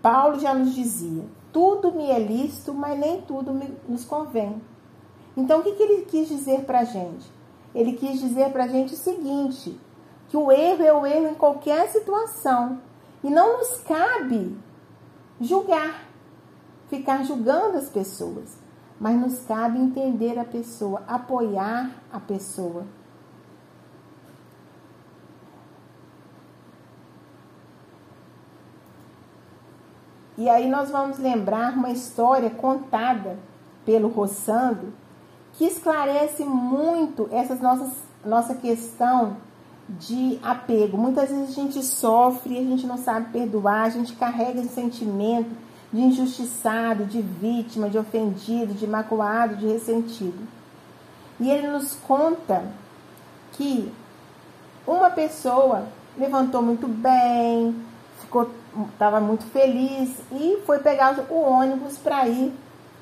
Paulo 0.01 0.39
já 0.39 0.53
nos 0.53 0.73
dizia: 0.73 1.23
tudo 1.51 1.91
me 1.91 2.09
é 2.09 2.19
lícito, 2.19 2.73
mas 2.73 2.99
nem 2.99 3.21
tudo 3.21 3.53
me, 3.53 3.73
nos 3.87 4.05
convém. 4.05 4.61
Então, 5.35 5.59
o 5.59 5.63
que, 5.63 5.73
que 5.73 5.83
ele 5.83 6.05
quis 6.05 6.27
dizer 6.27 6.65
para 6.65 6.79
a 6.79 6.83
gente? 6.83 7.29
Ele 7.73 7.93
quis 7.93 8.19
dizer 8.19 8.51
para 8.51 8.65
a 8.65 8.67
gente 8.67 8.93
o 8.93 8.97
seguinte: 8.97 9.79
que 10.29 10.37
o 10.37 10.51
erro 10.51 10.83
é 10.83 10.93
o 10.93 11.05
erro 11.05 11.27
em 11.29 11.35
qualquer 11.35 11.87
situação. 11.89 12.79
E 13.23 13.29
não 13.29 13.57
nos 13.57 13.81
cabe 13.81 14.57
julgar, 15.39 16.05
ficar 16.89 17.23
julgando 17.23 17.77
as 17.77 17.89
pessoas. 17.89 18.57
Mas 18.99 19.19
nos 19.19 19.39
cabe 19.45 19.77
entender 19.77 20.39
a 20.39 20.45
pessoa, 20.45 21.03
apoiar 21.07 21.91
a 22.11 22.19
pessoa. 22.19 22.85
E 30.37 30.49
aí 30.49 30.69
nós 30.69 30.91
vamos 30.91 31.17
lembrar 31.17 31.73
uma 31.73 31.89
história 31.91 32.49
contada 32.49 33.37
pelo 33.85 34.09
Roçando 34.09 34.93
que 35.53 35.65
esclarece 35.65 36.43
muito 36.43 37.29
essa 37.31 37.57
nossa 38.25 38.55
questão 38.55 39.37
de 39.87 40.39
apego. 40.41 40.97
Muitas 40.97 41.29
vezes 41.29 41.49
a 41.49 41.61
gente 41.61 41.83
sofre, 41.83 42.57
a 42.57 42.63
gente 42.63 42.87
não 42.87 42.97
sabe 42.97 43.31
perdoar, 43.31 43.83
a 43.83 43.89
gente 43.89 44.13
carrega 44.13 44.59
esse 44.59 44.73
sentimento 44.73 45.49
de 45.93 46.01
injustiçado, 46.01 47.05
de 47.05 47.21
vítima, 47.21 47.89
de 47.89 47.97
ofendido, 47.97 48.73
de 48.73 48.87
magoado, 48.87 49.55
de 49.55 49.67
ressentido. 49.67 50.47
E 51.39 51.49
ele 51.49 51.67
nos 51.67 51.95
conta 51.95 52.63
que 53.53 53.91
uma 54.87 55.09
pessoa 55.09 55.87
levantou 56.17 56.61
muito 56.61 56.87
bem, 56.87 57.75
ficou 58.19 58.49
estava 58.91 59.21
muito 59.21 59.45
feliz 59.45 60.19
e 60.31 60.61
foi 60.65 60.79
pegar 60.79 61.17
o 61.29 61.39
ônibus 61.39 61.97
para 61.97 62.27
ir 62.27 62.53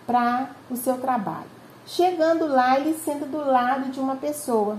para 0.06 0.52
o 0.70 0.76
seu 0.76 0.98
trabalho. 0.98 1.52
Chegando 1.86 2.48
lá, 2.48 2.80
ele 2.80 2.94
senta 2.94 3.26
do 3.26 3.38
lado 3.38 3.90
de 3.90 4.00
uma 4.00 4.16
pessoa. 4.16 4.78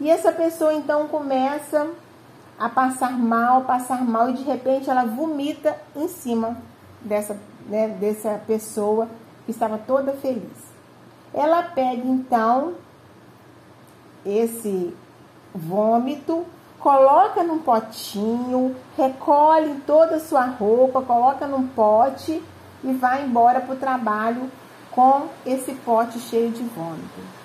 E 0.00 0.08
essa 0.08 0.30
pessoa 0.30 0.72
então 0.72 1.08
começa 1.08 1.88
a 2.58 2.68
passar 2.68 3.18
mal, 3.18 3.62
passar 3.62 4.04
mal, 4.04 4.30
e 4.30 4.34
de 4.34 4.42
repente 4.42 4.88
ela 4.90 5.04
vomita 5.04 5.76
em 5.94 6.08
cima 6.08 6.56
dessa, 7.00 7.36
né, 7.66 7.88
dessa 7.88 8.40
pessoa 8.46 9.08
que 9.44 9.50
estava 9.50 9.78
toda 9.78 10.12
feliz. 10.14 10.68
Ela 11.32 11.62
pega 11.62 12.06
então 12.06 12.74
esse 14.24 14.94
vômito, 15.54 16.44
coloca 16.78 17.42
num 17.42 17.58
potinho, 17.58 18.74
recolhe 18.96 19.80
toda 19.86 20.16
a 20.16 20.20
sua 20.20 20.46
roupa, 20.46 21.02
coloca 21.02 21.46
num 21.46 21.66
pote 21.68 22.42
e 22.84 22.92
vai 22.92 23.24
embora 23.24 23.60
para 23.60 23.74
o 23.74 23.78
trabalho 23.78 24.50
com 24.90 25.28
esse 25.44 25.72
pote 25.74 26.18
cheio 26.20 26.50
de 26.50 26.62
vômito. 26.62 27.37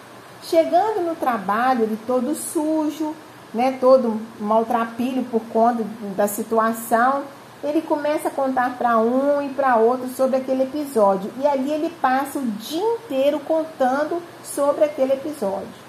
Chegando 0.43 1.01
no 1.01 1.15
trabalho, 1.15 1.83
ele 1.83 1.97
todo 2.05 2.35
sujo, 2.35 3.15
né, 3.53 3.77
todo 3.79 4.19
maltrapilho 4.39 5.23
por 5.23 5.41
conta 5.51 5.85
da 6.15 6.27
situação, 6.27 7.23
ele 7.63 7.81
começa 7.81 8.27
a 8.27 8.31
contar 8.31 8.77
para 8.77 8.97
um 8.97 9.41
e 9.41 9.49
para 9.49 9.77
outro 9.77 10.09
sobre 10.09 10.37
aquele 10.37 10.63
episódio. 10.63 11.31
E 11.39 11.47
ali 11.47 11.71
ele 11.71 11.89
passa 12.01 12.39
o 12.39 12.45
dia 12.45 12.83
inteiro 12.83 13.39
contando 13.39 14.21
sobre 14.43 14.83
aquele 14.83 15.13
episódio. 15.13 15.83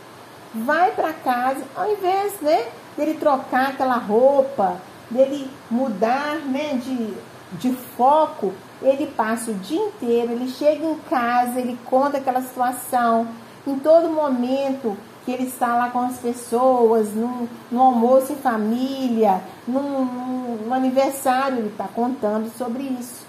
Vai 0.55 0.93
para 0.93 1.13
casa, 1.13 1.65
ao 1.75 1.91
invés 1.91 2.41
né, 2.41 2.65
dele 2.97 3.15
trocar 3.15 3.71
aquela 3.71 3.97
roupa, 3.97 4.77
dele 5.11 5.51
mudar 5.69 6.37
né, 6.47 6.75
de, 6.75 7.15
de 7.53 7.73
foco, 7.97 8.53
ele 8.81 9.07
passa 9.07 9.51
o 9.51 9.55
dia 9.55 9.81
inteiro, 9.81 10.33
ele 10.33 10.49
chega 10.49 10.85
em 10.85 10.99
casa, 11.11 11.59
ele 11.59 11.79
conta 11.85 12.19
aquela 12.19 12.43
situação. 12.43 13.27
Em 13.67 13.79
todo 13.79 14.11
momento 14.11 14.97
que 15.25 15.33
ele 15.33 15.45
está 15.45 15.75
lá 15.75 15.91
com 15.91 16.01
as 16.01 16.19
pessoas, 16.19 17.09
num 17.15 17.49
almoço 17.81 18.33
em 18.33 18.37
família, 18.37 19.43
num 19.67 20.73
aniversário, 20.73 21.59
ele 21.59 21.69
está 21.69 21.89
contando 21.89 22.51
sobre 22.57 22.83
isso. 22.83 23.25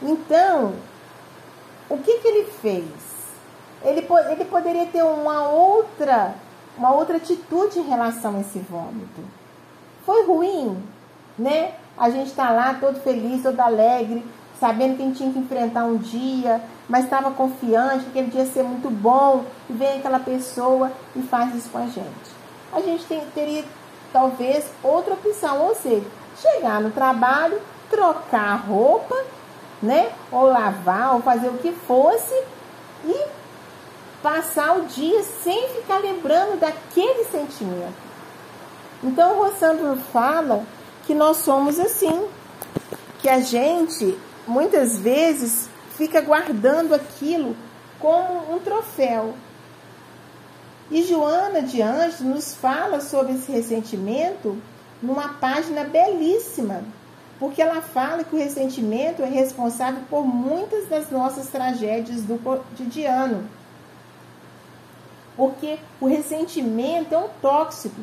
Então, 0.00 0.74
o 1.88 1.98
que, 1.98 2.18
que 2.18 2.28
ele 2.28 2.44
fez? 2.62 2.84
Ele, 3.82 4.06
ele 4.30 4.44
poderia 4.44 4.86
ter 4.86 5.02
uma 5.02 5.48
outra, 5.48 6.34
uma 6.76 6.92
outra 6.92 7.16
atitude 7.16 7.78
em 7.78 7.88
relação 7.88 8.36
a 8.36 8.40
esse 8.40 8.58
vômito. 8.58 9.22
Foi 10.04 10.24
ruim, 10.24 10.82
né? 11.38 11.74
A 11.96 12.10
gente 12.10 12.28
está 12.28 12.50
lá 12.50 12.74
todo 12.74 13.00
feliz, 13.00 13.42
todo 13.42 13.58
alegre, 13.58 14.24
sabendo 14.60 14.96
que 14.96 15.02
a 15.02 15.06
gente 15.06 15.16
tinha 15.18 15.32
que 15.32 15.38
enfrentar 15.38 15.84
um 15.84 15.96
dia, 15.96 16.62
mas 16.88 17.04
estava 17.04 17.30
confiante 17.30 18.04
que 18.04 18.10
aquele 18.10 18.28
dia 18.28 18.42
ia 18.42 18.50
ser 18.50 18.62
muito 18.62 18.90
bom, 18.90 19.44
e 19.68 19.72
vem 19.72 19.98
aquela 19.98 20.18
pessoa 20.18 20.90
e 21.14 21.22
faz 21.22 21.54
isso 21.54 21.68
com 21.70 21.78
a 21.78 21.86
gente. 21.86 22.36
A 22.72 22.80
gente 22.80 23.04
tem, 23.04 23.20
teria 23.34 23.64
talvez 24.12 24.64
outra 24.82 25.14
opção, 25.14 25.66
ou 25.66 25.74
seja, 25.74 26.06
chegar 26.40 26.80
no 26.80 26.90
trabalho, 26.90 27.60
trocar 27.90 28.52
a 28.52 28.56
roupa, 28.56 29.16
né? 29.82 30.10
Ou 30.32 30.44
lavar, 30.44 31.14
ou 31.14 31.22
fazer 31.22 31.48
o 31.48 31.58
que 31.58 31.72
fosse 31.72 32.34
e 33.04 33.26
passar 34.22 34.78
o 34.78 34.82
dia 34.82 35.22
sem 35.22 35.68
ficar 35.68 35.98
lembrando 35.98 36.58
daquele 36.58 37.24
sentimento. 37.24 38.06
Então 39.02 39.34
o 39.34 39.44
Rossandro 39.44 39.96
fala 40.12 40.64
que 41.06 41.14
nós 41.14 41.38
somos 41.38 41.78
assim, 41.78 42.26
que 43.20 43.28
a 43.28 43.40
gente 43.40 44.18
muitas 44.46 44.98
vezes 44.98 45.68
fica 45.96 46.20
guardando 46.20 46.94
aquilo 46.94 47.56
como 47.98 48.54
um 48.54 48.58
troféu. 48.58 49.34
E 50.90 51.02
Joana 51.02 51.62
de 51.62 51.82
Anjos 51.82 52.20
nos 52.20 52.54
fala 52.54 53.00
sobre 53.00 53.32
esse 53.32 53.50
ressentimento 53.50 54.56
numa 55.02 55.34
página 55.34 55.84
belíssima, 55.84 56.84
porque 57.38 57.60
ela 57.60 57.82
fala 57.82 58.22
que 58.22 58.34
o 58.34 58.38
ressentimento 58.38 59.22
é 59.22 59.26
responsável 59.26 60.02
por 60.08 60.24
muitas 60.24 60.88
das 60.88 61.10
nossas 61.10 61.48
tragédias 61.48 62.22
do 62.22 62.38
cotidiano. 62.42 63.48
Porque 65.36 65.78
o 66.00 66.06
ressentimento 66.06 67.14
é 67.14 67.18
um 67.18 67.28
tóxico, 67.42 68.00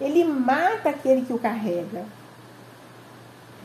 ele 0.00 0.24
mata 0.24 0.88
aquele 0.88 1.22
que 1.22 1.32
o 1.32 1.38
carrega. 1.38 2.04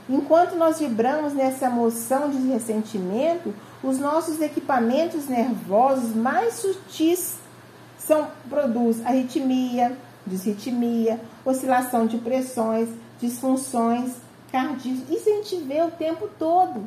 Enquanto 0.09 0.55
nós 0.55 0.79
vibramos 0.79 1.33
nessa 1.33 1.65
emoção 1.65 2.29
de 2.29 2.37
ressentimento, 2.47 3.53
os 3.83 3.99
nossos 3.99 4.41
equipamentos 4.41 5.27
nervosos 5.27 6.15
mais 6.15 6.55
sutis 6.55 7.35
são, 7.97 8.27
produz 8.49 9.05
arritmia, 9.05 9.97
disritmia, 10.25 11.19
oscilação 11.43 12.07
de 12.07 12.17
pressões, 12.17 12.87
disfunções 13.19 14.13
cardíacas. 14.51 15.09
Isso 15.09 15.29
a 15.29 15.33
gente 15.33 15.55
vê 15.57 15.81
o 15.81 15.91
tempo 15.91 16.29
todo. 16.39 16.85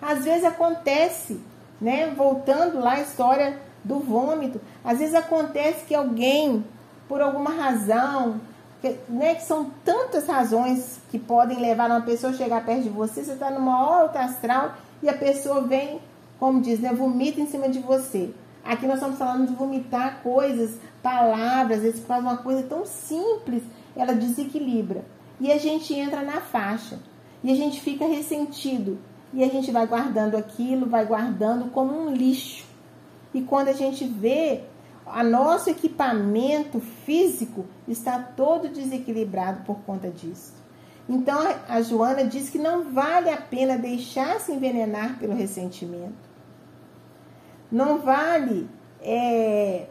Às 0.00 0.24
vezes 0.24 0.44
acontece, 0.44 1.40
né? 1.80 2.12
Voltando 2.16 2.78
lá 2.78 2.92
à 2.92 3.00
história 3.00 3.58
do 3.82 3.98
vômito, 3.98 4.60
às 4.84 4.98
vezes 4.98 5.14
acontece 5.14 5.84
que 5.84 5.94
alguém, 5.94 6.64
por 7.08 7.20
alguma 7.20 7.50
razão, 7.50 8.40
que, 8.94 9.12
né, 9.12 9.34
são 9.36 9.70
tantas 9.84 10.26
razões 10.26 11.00
que 11.10 11.18
podem 11.18 11.58
levar 11.58 11.90
uma 11.90 12.00
pessoa 12.02 12.32
a 12.32 12.36
chegar 12.36 12.64
perto 12.64 12.82
de 12.82 12.88
você. 12.88 13.24
Você 13.24 13.32
está 13.32 13.50
numa 13.50 13.74
alta 13.74 14.20
astral 14.20 14.74
e 15.02 15.08
a 15.08 15.14
pessoa 15.14 15.62
vem, 15.62 16.00
como 16.38 16.60
diz, 16.60 16.80
né, 16.80 16.92
vomita 16.92 17.40
em 17.40 17.46
cima 17.46 17.68
de 17.68 17.78
você. 17.80 18.30
Aqui 18.64 18.86
nós 18.86 18.96
estamos 18.96 19.18
falando 19.18 19.46
de 19.46 19.54
vomitar 19.54 20.22
coisas, 20.22 20.78
palavras, 21.02 21.82
vezes 21.82 22.04
faz 22.04 22.22
uma 22.22 22.36
coisa 22.38 22.62
tão 22.64 22.84
simples, 22.84 23.62
ela 23.94 24.12
desequilibra. 24.12 25.04
E 25.40 25.52
a 25.52 25.58
gente 25.58 25.94
entra 25.94 26.22
na 26.22 26.40
faixa. 26.40 26.98
E 27.44 27.52
a 27.52 27.54
gente 27.54 27.80
fica 27.80 28.06
ressentido. 28.06 28.98
E 29.32 29.44
a 29.44 29.48
gente 29.48 29.70
vai 29.70 29.86
guardando 29.86 30.36
aquilo, 30.36 30.86
vai 30.86 31.04
guardando 31.04 31.70
como 31.70 31.92
um 31.92 32.12
lixo. 32.12 32.64
E 33.34 33.42
quando 33.42 33.68
a 33.68 33.72
gente 33.72 34.04
vê, 34.04 34.64
a 35.06 35.22
nosso 35.22 35.70
equipamento 35.70 36.80
físico 36.80 37.64
está 37.86 38.18
todo 38.18 38.68
desequilibrado 38.68 39.62
por 39.64 39.78
conta 39.82 40.10
disso. 40.10 40.52
Então 41.08 41.38
a 41.68 41.80
Joana 41.80 42.24
diz 42.24 42.50
que 42.50 42.58
não 42.58 42.92
vale 42.92 43.30
a 43.30 43.36
pena 43.36 43.78
deixar 43.78 44.40
se 44.40 44.52
envenenar 44.52 45.18
pelo 45.18 45.34
ressentimento. 45.34 46.26
Não 47.70 47.98
vale 47.98 48.68
é, 49.00 49.86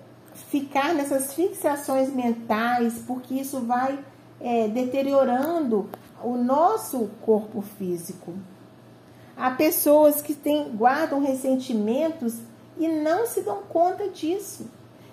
ficar 0.49 0.93
nessas 0.93 1.33
fixações 1.33 2.13
mentais, 2.13 3.01
porque 3.07 3.35
isso 3.35 3.61
vai 3.61 3.97
é, 4.41 4.67
deteriorando 4.67 5.89
o 6.21 6.35
nosso 6.35 7.09
corpo 7.21 7.61
físico. 7.61 8.33
Há 9.37 9.51
pessoas 9.51 10.21
que 10.21 10.33
têm, 10.33 10.75
guardam 10.75 11.21
ressentimentos 11.21 12.37
e 12.77 12.87
não 12.89 13.25
se 13.25 13.41
dão 13.41 13.63
conta 13.63 14.09
disso 14.09 14.69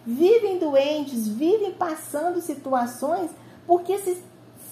vivem 0.06 0.58
doentes, 0.58 1.28
vivem 1.28 1.72
passando 1.72 2.40
situações 2.40 3.30
porque 3.66 3.98
se 3.98 4.22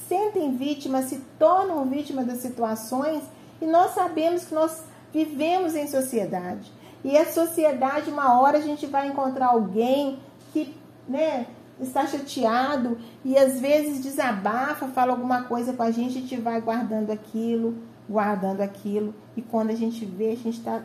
sentem 0.09 0.57
vítimas, 0.57 1.07
se 1.07 1.19
tornam 1.39 1.85
vítimas 1.87 2.27
das 2.27 2.39
situações 2.39 3.23
e 3.61 3.67
nós 3.67 3.93
sabemos 3.93 4.45
que 4.45 4.55
nós 4.55 4.83
vivemos 5.13 5.75
em 5.75 5.87
sociedade. 5.87 6.73
E 7.05 7.17
a 7.17 7.25
sociedade, 7.31 8.11
uma 8.11 8.41
hora 8.41 8.59
a 8.59 8.61
gente 8.61 8.87
vai 8.87 9.09
encontrar 9.09 9.49
alguém 9.49 10.19
que 10.53 10.75
né, 11.09 11.47
está 11.81 12.07
chateado 12.07 12.99
e 13.25 13.37
às 13.39 13.61
vezes 13.61 14.03
desabafa, 14.03 14.89
fala 14.89 15.13
alguma 15.13 15.45
coisa 15.45 15.73
com 15.73 15.83
a 15.83 15.91
gente, 15.91 16.19
a 16.19 16.21
gente 16.21 16.37
vai 16.37 16.61
guardando 16.61 17.11
aquilo, 17.11 17.77
guardando 18.09 18.61
aquilo, 18.61 19.15
e 19.37 19.43
quando 19.43 19.71
a 19.71 19.75
gente 19.75 20.05
vê, 20.05 20.33
a 20.33 20.37
gente 20.37 20.59
está 20.59 20.83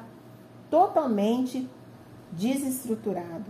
totalmente 0.69 1.67
desestruturado. 2.31 3.45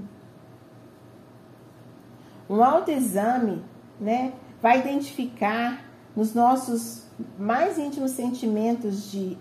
Um 2.49 2.63
autoexame 2.63 3.63
né, 3.99 4.33
vai 4.61 4.79
identificar 4.79 5.83
nos 6.15 6.33
nossos 6.33 7.03
mais 7.37 7.77
íntimos 7.77 8.11
sentimentos 8.11 9.11
de, 9.11 9.37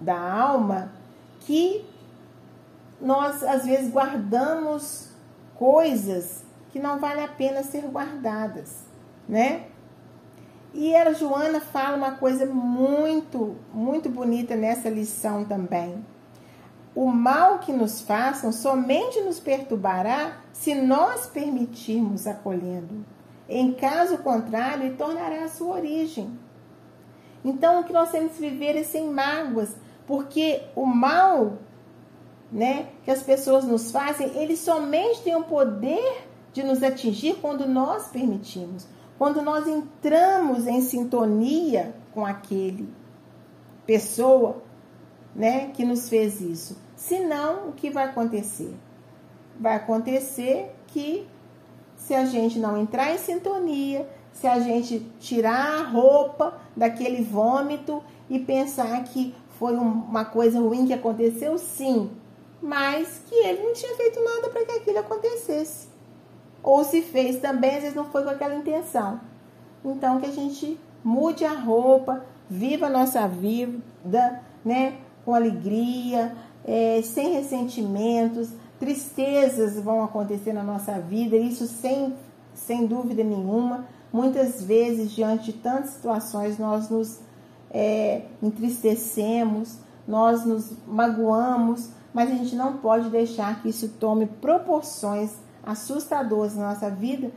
da 0.00 0.18
alma 0.18 0.92
que 1.40 1.84
nós 3.00 3.42
às 3.42 3.64
vezes 3.64 3.90
guardamos 3.90 5.10
coisas 5.54 6.44
que 6.70 6.78
não 6.78 6.98
vale 6.98 7.22
a 7.22 7.28
pena 7.28 7.62
ser 7.62 7.82
guardadas, 7.82 8.84
né? 9.28 9.66
E 10.72 10.94
a 10.94 11.12
Joana 11.12 11.60
fala 11.60 11.96
uma 11.96 12.12
coisa 12.12 12.46
muito, 12.46 13.56
muito 13.74 14.08
bonita 14.08 14.54
nessa 14.54 14.88
lição 14.88 15.44
também. 15.44 16.04
O 16.94 17.06
mal 17.06 17.58
que 17.60 17.72
nos 17.72 18.00
façam 18.00 18.50
somente 18.50 19.20
nos 19.20 19.38
perturbará 19.38 20.38
se 20.52 20.74
nós 20.74 21.26
permitirmos 21.26 22.26
acolhendo. 22.26 23.04
Em 23.48 23.72
caso 23.72 24.18
contrário, 24.18 24.86
ele 24.86 24.96
tornará 24.96 25.44
a 25.44 25.48
sua 25.48 25.76
origem. 25.76 26.38
Então, 27.44 27.80
o 27.80 27.84
que 27.84 27.92
nós 27.92 28.10
temos 28.10 28.32
que 28.32 28.40
viver 28.40 28.76
é 28.76 28.82
sem 28.82 29.08
mágoas, 29.08 29.74
porque 30.06 30.62
o 30.74 30.84
mal 30.84 31.58
né, 32.50 32.88
que 33.04 33.10
as 33.10 33.22
pessoas 33.22 33.64
nos 33.64 33.90
fazem, 33.90 34.28
ele 34.36 34.56
somente 34.56 35.22
tem 35.22 35.36
o 35.36 35.44
poder 35.44 36.26
de 36.52 36.62
nos 36.62 36.82
atingir 36.82 37.36
quando 37.40 37.66
nós 37.66 38.08
permitimos, 38.08 38.86
quando 39.16 39.40
nós 39.40 39.68
entramos 39.68 40.66
em 40.66 40.80
sintonia 40.80 41.94
com 42.12 42.26
aquele 42.26 42.88
pessoa, 43.86 44.62
né, 45.34 45.70
que 45.74 45.84
nos 45.84 46.08
fez 46.08 46.40
isso. 46.40 46.76
Senão, 46.96 47.68
o 47.68 47.72
que 47.72 47.90
vai 47.90 48.04
acontecer? 48.04 48.74
Vai 49.58 49.76
acontecer 49.76 50.74
que 50.88 51.26
se 51.96 52.14
a 52.14 52.24
gente 52.24 52.58
não 52.58 52.76
entrar 52.76 53.14
em 53.14 53.18
sintonia, 53.18 54.08
se 54.32 54.46
a 54.46 54.58
gente 54.58 55.00
tirar 55.18 55.80
a 55.80 55.82
roupa 55.82 56.58
daquele 56.76 57.22
vômito 57.22 58.02
e 58.28 58.38
pensar 58.38 59.02
que 59.04 59.34
foi 59.58 59.74
uma 59.74 60.24
coisa 60.24 60.58
ruim 60.58 60.86
que 60.86 60.92
aconteceu, 60.92 61.58
sim, 61.58 62.10
mas 62.62 63.22
que 63.26 63.34
ele 63.34 63.62
não 63.62 63.72
tinha 63.72 63.94
feito 63.96 64.22
nada 64.22 64.48
para 64.48 64.64
que 64.64 64.72
aquilo 64.72 64.98
acontecesse. 64.98 65.88
Ou 66.62 66.84
se 66.84 67.02
fez 67.02 67.40
também, 67.40 67.76
às 67.76 67.82
vezes 67.82 67.94
não 67.96 68.06
foi 68.06 68.22
com 68.22 68.30
aquela 68.30 68.54
intenção. 68.54 69.20
Então 69.84 70.20
que 70.20 70.26
a 70.26 70.32
gente 70.32 70.78
mude 71.02 71.44
a 71.44 71.52
roupa, 71.52 72.24
viva 72.48 72.86
a 72.86 72.90
nossa 72.90 73.26
vida, 73.26 74.42
né, 74.64 74.98
com 75.24 75.34
alegria, 75.34 76.34
é, 76.64 77.00
sem 77.02 77.32
ressentimentos, 77.34 78.48
tristezas 78.78 79.78
vão 79.82 80.02
acontecer 80.02 80.52
na 80.52 80.62
nossa 80.62 80.98
vida, 80.98 81.36
isso 81.36 81.66
sem, 81.66 82.14
sem 82.54 82.86
dúvida 82.86 83.22
nenhuma. 83.22 83.86
Muitas 84.12 84.62
vezes, 84.62 85.12
diante 85.12 85.52
de 85.52 85.58
tantas 85.58 85.90
situações, 85.90 86.58
nós 86.58 86.88
nos 86.88 87.20
é, 87.70 88.22
entristecemos, 88.42 89.78
nós 90.06 90.44
nos 90.44 90.72
magoamos, 90.86 91.90
mas 92.12 92.30
a 92.30 92.34
gente 92.34 92.56
não 92.56 92.78
pode 92.78 93.08
deixar 93.08 93.62
que 93.62 93.68
isso 93.68 93.88
tome 94.00 94.26
proporções 94.26 95.32
assustadoras 95.64 96.56
na 96.56 96.70
nossa 96.70 96.90
vida, 96.90 97.30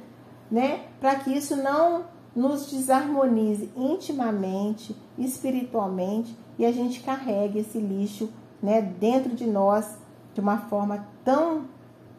né? 0.49 0.85
Para 0.99 1.15
que 1.15 1.31
isso 1.31 1.55
não 1.55 2.05
nos 2.35 2.71
desarmonize 2.71 3.69
intimamente, 3.75 4.95
espiritualmente 5.17 6.35
e 6.57 6.65
a 6.65 6.71
gente 6.71 7.01
carregue 7.01 7.59
esse 7.59 7.77
lixo, 7.77 8.29
né, 8.61 8.81
dentro 8.81 9.35
de 9.35 9.45
nós 9.45 9.97
de 10.33 10.41
uma 10.41 10.57
forma 10.57 11.05
tão 11.23 11.65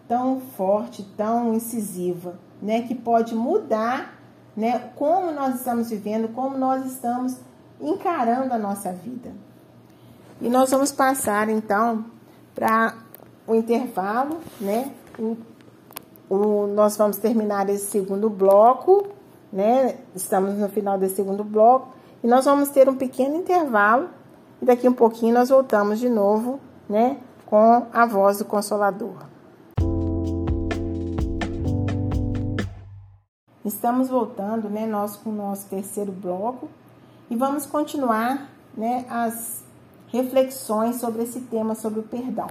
tão 0.07 0.39
forte, 0.39 1.03
tão 1.17 1.55
incisiva, 1.55 2.39
né, 2.61 2.83
que 2.83 2.95
pode 2.95 3.35
mudar, 3.35 4.21
né, 4.55 4.91
como 4.95 5.33
nós 5.33 5.57
estamos 5.57 5.89
vivendo, 5.89 6.29
como 6.29 6.59
nós 6.59 6.85
estamos 6.85 7.39
encarando 7.81 8.53
a 8.53 8.59
nossa 8.59 8.93
vida. 8.93 9.33
E 10.41 10.49
nós 10.49 10.71
vamos 10.71 10.93
passar 10.93 11.49
então 11.49 12.05
para 12.55 12.97
o 13.47 13.55
intervalo, 13.55 14.41
né? 14.61 14.93
O, 15.19 16.67
nós 16.75 16.97
vamos 16.97 17.19
terminar 17.19 17.69
esse 17.69 17.87
segundo 17.87 18.29
bloco, 18.29 19.09
né? 19.55 19.97
Estamos 20.17 20.55
no 20.55 20.69
final 20.69 20.99
desse 20.99 21.15
segundo 21.15 21.45
bloco 21.45 21.95
e 22.25 22.27
nós 22.27 22.45
vamos 22.45 22.71
ter 22.71 22.89
um 22.89 22.97
pequeno 22.97 23.37
intervalo 23.37 24.09
e 24.61 24.65
daqui 24.65 24.89
um 24.89 24.93
pouquinho 24.93 25.33
nós 25.33 25.49
voltamos 25.49 26.01
de 26.01 26.09
novo, 26.09 26.59
né? 26.89 27.19
com 27.47 27.87
a 27.93 28.05
voz 28.05 28.39
do 28.39 28.45
Consolador. 28.45 29.15
Estamos 33.65 34.09
voltando, 34.09 34.69
né, 34.69 34.87
nós 34.87 35.15
com 35.15 35.31
o 35.31 35.33
nosso 35.33 35.69
terceiro 35.69 36.11
bloco 36.11 36.69
e 37.31 37.37
vamos 37.37 37.65
continuar, 37.65 38.49
né, 38.77 39.07
as 39.09 39.63
reflexões 40.09 40.97
sobre 40.97 41.23
esse 41.23 41.43
tema 41.43 41.77
sobre 41.77 42.01
o 42.01 42.03
perdão. 42.03 42.49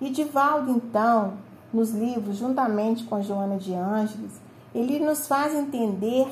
E 0.00 0.10
Divaldo, 0.10 0.70
então, 0.70 1.38
nos 1.72 1.90
livros, 1.90 2.36
juntamente 2.36 3.04
com 3.04 3.22
Joana 3.22 3.56
de 3.56 3.74
Ângeles, 3.74 4.38
ele 4.74 4.98
nos 4.98 5.26
faz 5.26 5.54
entender 5.54 6.28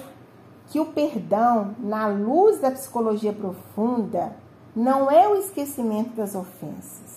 que 0.68 0.80
o 0.80 0.86
perdão, 0.86 1.74
na 1.78 2.06
luz 2.06 2.60
da 2.60 2.70
psicologia 2.70 3.32
profunda, 3.32 4.36
não 4.74 5.10
é 5.10 5.28
o 5.28 5.36
esquecimento 5.36 6.14
das 6.16 6.34
ofensas 6.34 7.16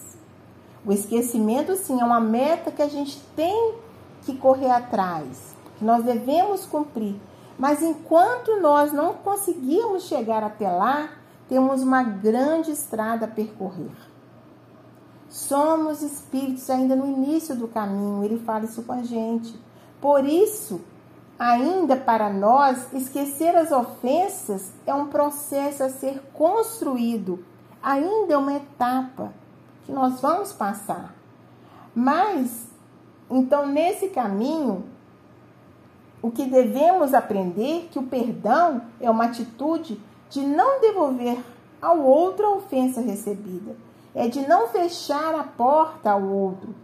o 0.86 0.92
esquecimento, 0.92 1.76
sim, 1.76 2.00
é 2.00 2.04
uma 2.04 2.20
meta 2.20 2.72
que 2.72 2.82
a 2.82 2.88
gente 2.88 3.20
tem 3.36 3.76
que 4.24 4.36
correr 4.36 4.72
atrás, 4.72 5.56
que 5.78 5.86
nós 5.86 6.04
devemos 6.04 6.66
cumprir. 6.66 7.16
Mas 7.58 7.82
enquanto 7.82 8.60
nós 8.62 8.94
não 8.94 9.14
conseguirmos 9.14 10.04
chegar 10.04 10.44
até 10.44 10.70
lá, 10.70 11.10
temos 11.48 11.82
uma 11.82 12.04
grande 12.04 12.72
estrada 12.72 13.26
a 13.26 13.30
percorrer. 13.30 13.92
Somos 15.28 16.02
espíritos 16.02 16.70
ainda 16.70 16.96
no 16.96 17.06
início 17.06 17.56
do 17.56 17.68
caminho, 17.68 18.24
ele 18.24 18.40
fala 18.40 18.66
isso 18.66 18.82
com 18.84 18.94
a 18.94 19.04
gente. 19.04 19.54
Por 20.02 20.26
isso, 20.26 20.82
ainda 21.40 21.96
para 21.96 22.30
nós, 22.30 22.92
esquecer 22.92 23.56
as 23.56 23.72
ofensas 23.72 24.74
é 24.86 24.94
um 24.94 25.08
processo 25.08 25.84
a 25.84 25.90
ser 25.90 26.22
construído, 26.34 27.44
ainda 27.82 28.34
é 28.34 28.38
uma 28.38 28.54
etapa 28.54 29.32
que 29.86 29.92
nós 29.94 30.20
vamos 30.20 30.52
passar. 30.52 31.16
Mas, 31.96 32.68
então, 33.32 33.66
nesse 33.66 34.10
caminho, 34.10 34.84
o 36.22 36.30
que 36.30 36.46
devemos 36.46 37.14
aprender 37.14 37.86
é 37.86 37.88
que 37.90 37.98
o 37.98 38.04
perdão 38.04 38.82
é 39.00 39.10
uma 39.10 39.26
atitude 39.26 40.00
de 40.30 40.42
não 40.42 40.82
devolver 40.82 41.38
ao 41.82 42.00
outro 42.00 42.46
a 42.46 42.56
ofensa 42.56 43.00
recebida, 43.00 43.78
é 44.14 44.28
de 44.28 44.46
não 44.46 44.68
fechar 44.68 45.34
a 45.34 45.44
porta 45.44 46.12
ao 46.12 46.22
outro, 46.22 46.76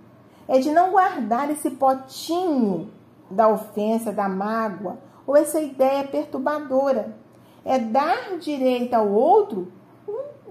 é 0.48 0.60
de 0.60 0.72
não 0.72 0.92
guardar 0.92 1.52
esse 1.52 1.72
potinho 1.72 2.90
da 3.30 3.48
ofensa, 3.48 4.12
da 4.12 4.30
mágoa 4.30 4.98
ou 5.26 5.36
essa 5.36 5.60
ideia 5.60 6.08
perturbadora. 6.08 7.16
É 7.64 7.80
dar 7.80 8.38
direito 8.40 8.94
ao 8.94 9.10
outro 9.10 9.72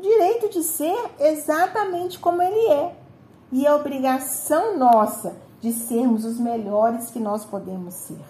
direito 0.01 0.51
de 0.51 0.63
ser 0.63 0.97
exatamente 1.19 2.19
como 2.19 2.43
ele 2.43 2.73
é. 2.73 2.95
E 3.51 3.67
é 3.67 3.73
obrigação 3.73 4.77
nossa 4.77 5.37
de 5.61 5.73
sermos 5.73 6.25
os 6.25 6.39
melhores 6.39 7.11
que 7.11 7.19
nós 7.19 7.45
podemos 7.45 7.95
ser. 7.95 8.21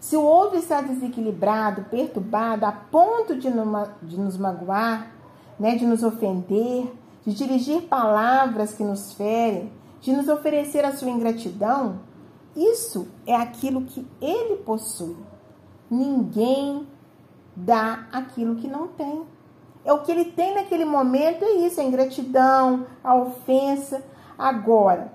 Se 0.00 0.16
o 0.16 0.22
outro 0.22 0.58
está 0.58 0.80
desequilibrado, 0.80 1.84
perturbado, 1.84 2.66
a 2.66 2.72
ponto 2.72 3.36
de, 3.36 3.48
de 4.02 4.18
nos 4.18 4.36
magoar, 4.36 5.12
né, 5.60 5.76
de 5.76 5.86
nos 5.86 6.02
ofender, 6.02 6.92
de 7.24 7.32
dirigir 7.32 7.82
palavras 7.82 8.74
que 8.74 8.82
nos 8.82 9.12
ferem, 9.12 9.70
de 10.00 10.12
nos 10.12 10.28
oferecer 10.28 10.84
a 10.84 10.96
sua 10.96 11.10
ingratidão, 11.10 12.00
isso 12.56 13.08
é 13.26 13.34
aquilo 13.34 13.82
que 13.82 14.06
ele 14.20 14.56
possui. 14.56 15.16
Ninguém 15.90 16.86
dá 17.54 18.06
aquilo 18.12 18.56
que 18.56 18.68
não 18.68 18.88
tem. 18.88 19.22
É 19.84 19.92
o 19.92 20.02
que 20.02 20.12
ele 20.12 20.26
tem 20.26 20.54
naquele 20.54 20.84
momento, 20.84 21.44
é 21.44 21.52
isso, 21.66 21.80
a 21.80 21.84
ingratidão, 21.84 22.86
a 23.02 23.14
ofensa. 23.14 24.02
Agora, 24.38 25.12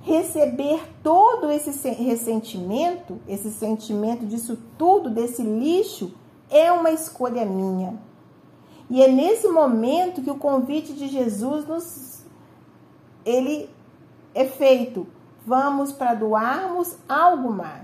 receber 0.00 0.82
todo 1.02 1.50
esse 1.50 1.88
ressentimento, 1.90 3.20
esse 3.28 3.50
sentimento 3.50 4.26
disso 4.26 4.58
tudo, 4.76 5.08
desse 5.08 5.42
lixo, 5.42 6.12
é 6.50 6.70
uma 6.72 6.90
escolha 6.90 7.44
minha. 7.44 7.98
E 8.90 9.02
é 9.02 9.08
nesse 9.08 9.48
momento 9.48 10.20
que 10.20 10.30
o 10.30 10.38
convite 10.38 10.92
de 10.92 11.08
Jesus 11.08 11.66
nos 11.66 12.22
ele 13.24 13.70
é 14.34 14.44
feito. 14.44 15.06
Vamos 15.46 15.92
para 15.92 16.14
doarmos 16.14 16.96
algo 17.08 17.50
mais. 17.50 17.82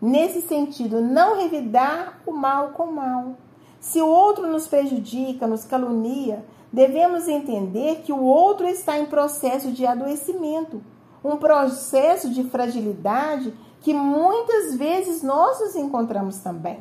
Nesse 0.00 0.42
sentido, 0.42 1.00
não 1.00 1.36
revidar 1.36 2.20
o 2.26 2.32
mal 2.32 2.68
com 2.70 2.84
o 2.84 2.92
mal. 2.92 3.36
Se 3.80 4.00
o 4.00 4.08
outro 4.08 4.46
nos 4.46 4.66
prejudica, 4.66 5.46
nos 5.46 5.64
calunia, 5.64 6.44
devemos 6.72 7.28
entender 7.28 8.02
que 8.02 8.12
o 8.12 8.22
outro 8.22 8.66
está 8.66 8.98
em 8.98 9.06
processo 9.06 9.70
de 9.70 9.86
adoecimento, 9.86 10.82
um 11.22 11.36
processo 11.36 12.28
de 12.28 12.44
fragilidade 12.44 13.54
que 13.80 13.94
muitas 13.94 14.74
vezes 14.74 15.22
nós 15.22 15.60
nos 15.60 15.76
encontramos 15.76 16.38
também. 16.38 16.80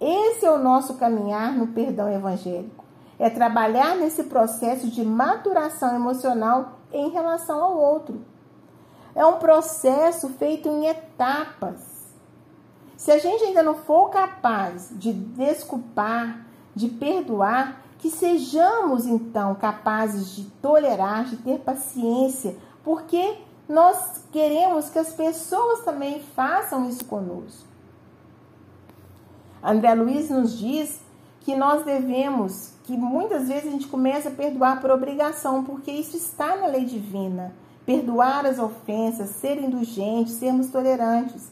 Esse 0.00 0.44
é 0.44 0.50
o 0.50 0.58
nosso 0.58 0.94
caminhar 0.94 1.52
no 1.52 1.68
perdão 1.68 2.12
evangélico. 2.12 2.84
É 3.18 3.30
trabalhar 3.30 3.96
nesse 3.96 4.24
processo 4.24 4.88
de 4.88 5.04
maturação 5.04 5.94
emocional 5.94 6.78
em 6.92 7.10
relação 7.10 7.62
ao 7.62 7.76
outro. 7.76 8.20
É 9.18 9.26
um 9.26 9.40
processo 9.40 10.28
feito 10.28 10.68
em 10.68 10.86
etapas 10.86 11.98
se 12.96 13.10
a 13.10 13.18
gente 13.18 13.42
ainda 13.42 13.64
não 13.64 13.74
for 13.74 14.10
capaz 14.10 14.90
de 14.92 15.12
desculpar, 15.12 16.46
de 16.72 16.88
perdoar, 16.88 17.82
que 17.98 18.12
sejamos 18.12 19.06
então 19.06 19.56
capazes 19.56 20.36
de 20.36 20.44
tolerar, 20.62 21.24
de 21.24 21.36
ter 21.38 21.58
paciência, 21.58 22.56
porque 22.84 23.38
nós 23.68 24.24
queremos 24.30 24.88
que 24.88 25.00
as 25.00 25.12
pessoas 25.12 25.84
também 25.84 26.22
façam 26.36 26.88
isso 26.88 27.04
conosco. 27.04 27.66
André 29.60 29.94
Luiz 29.94 30.30
nos 30.30 30.56
diz 30.56 31.00
que 31.40 31.56
nós 31.56 31.84
devemos, 31.84 32.70
que 32.84 32.96
muitas 32.96 33.48
vezes 33.48 33.66
a 33.66 33.70
gente 33.70 33.88
começa 33.88 34.28
a 34.28 34.32
perdoar 34.32 34.80
por 34.80 34.92
obrigação, 34.92 35.64
porque 35.64 35.90
isso 35.90 36.16
está 36.16 36.56
na 36.56 36.68
lei 36.68 36.84
divina. 36.84 37.52
Perdoar 37.88 38.44
as 38.44 38.58
ofensas, 38.58 39.30
ser 39.30 39.56
indulgente, 39.56 40.32
sermos 40.32 40.68
tolerantes. 40.68 41.50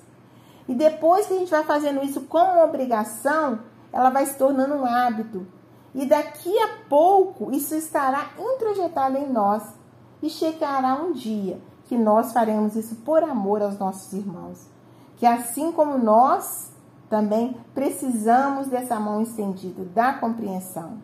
E 0.68 0.75
depois 0.75 1.27
que 1.27 1.33
a 1.33 1.38
gente 1.38 1.51
vai 1.51 1.64
fazendo 1.64 2.05
isso 2.05 2.20
como 2.27 2.62
obrigação, 2.62 3.61
ela 3.90 4.11
vai 4.11 4.27
se 4.27 4.37
tornando 4.37 4.75
um 4.75 4.85
hábito. 4.85 5.46
E 5.94 6.05
daqui 6.05 6.55
a 6.59 6.81
pouco 6.90 7.51
isso 7.53 7.75
estará 7.75 8.33
introjetado 8.38 9.16
em 9.16 9.33
nós. 9.33 9.62
E 10.22 10.29
chegará 10.29 10.96
um 10.96 11.12
dia 11.12 11.59
que 11.87 11.96
nós 11.96 12.35
faremos 12.35 12.77
isso 12.77 12.96
por 12.96 13.22
amor 13.22 13.62
aos 13.62 13.79
nossos 13.79 14.12
irmãos. 14.12 14.66
Que 15.16 15.25
assim 15.25 15.72
como 15.72 15.96
nós 15.96 16.70
também 17.09 17.57
precisamos 17.75 18.66
dessa 18.66 19.01
mão 19.01 19.22
estendida, 19.22 19.87
da 19.87 20.12
compreensão. 20.12 20.99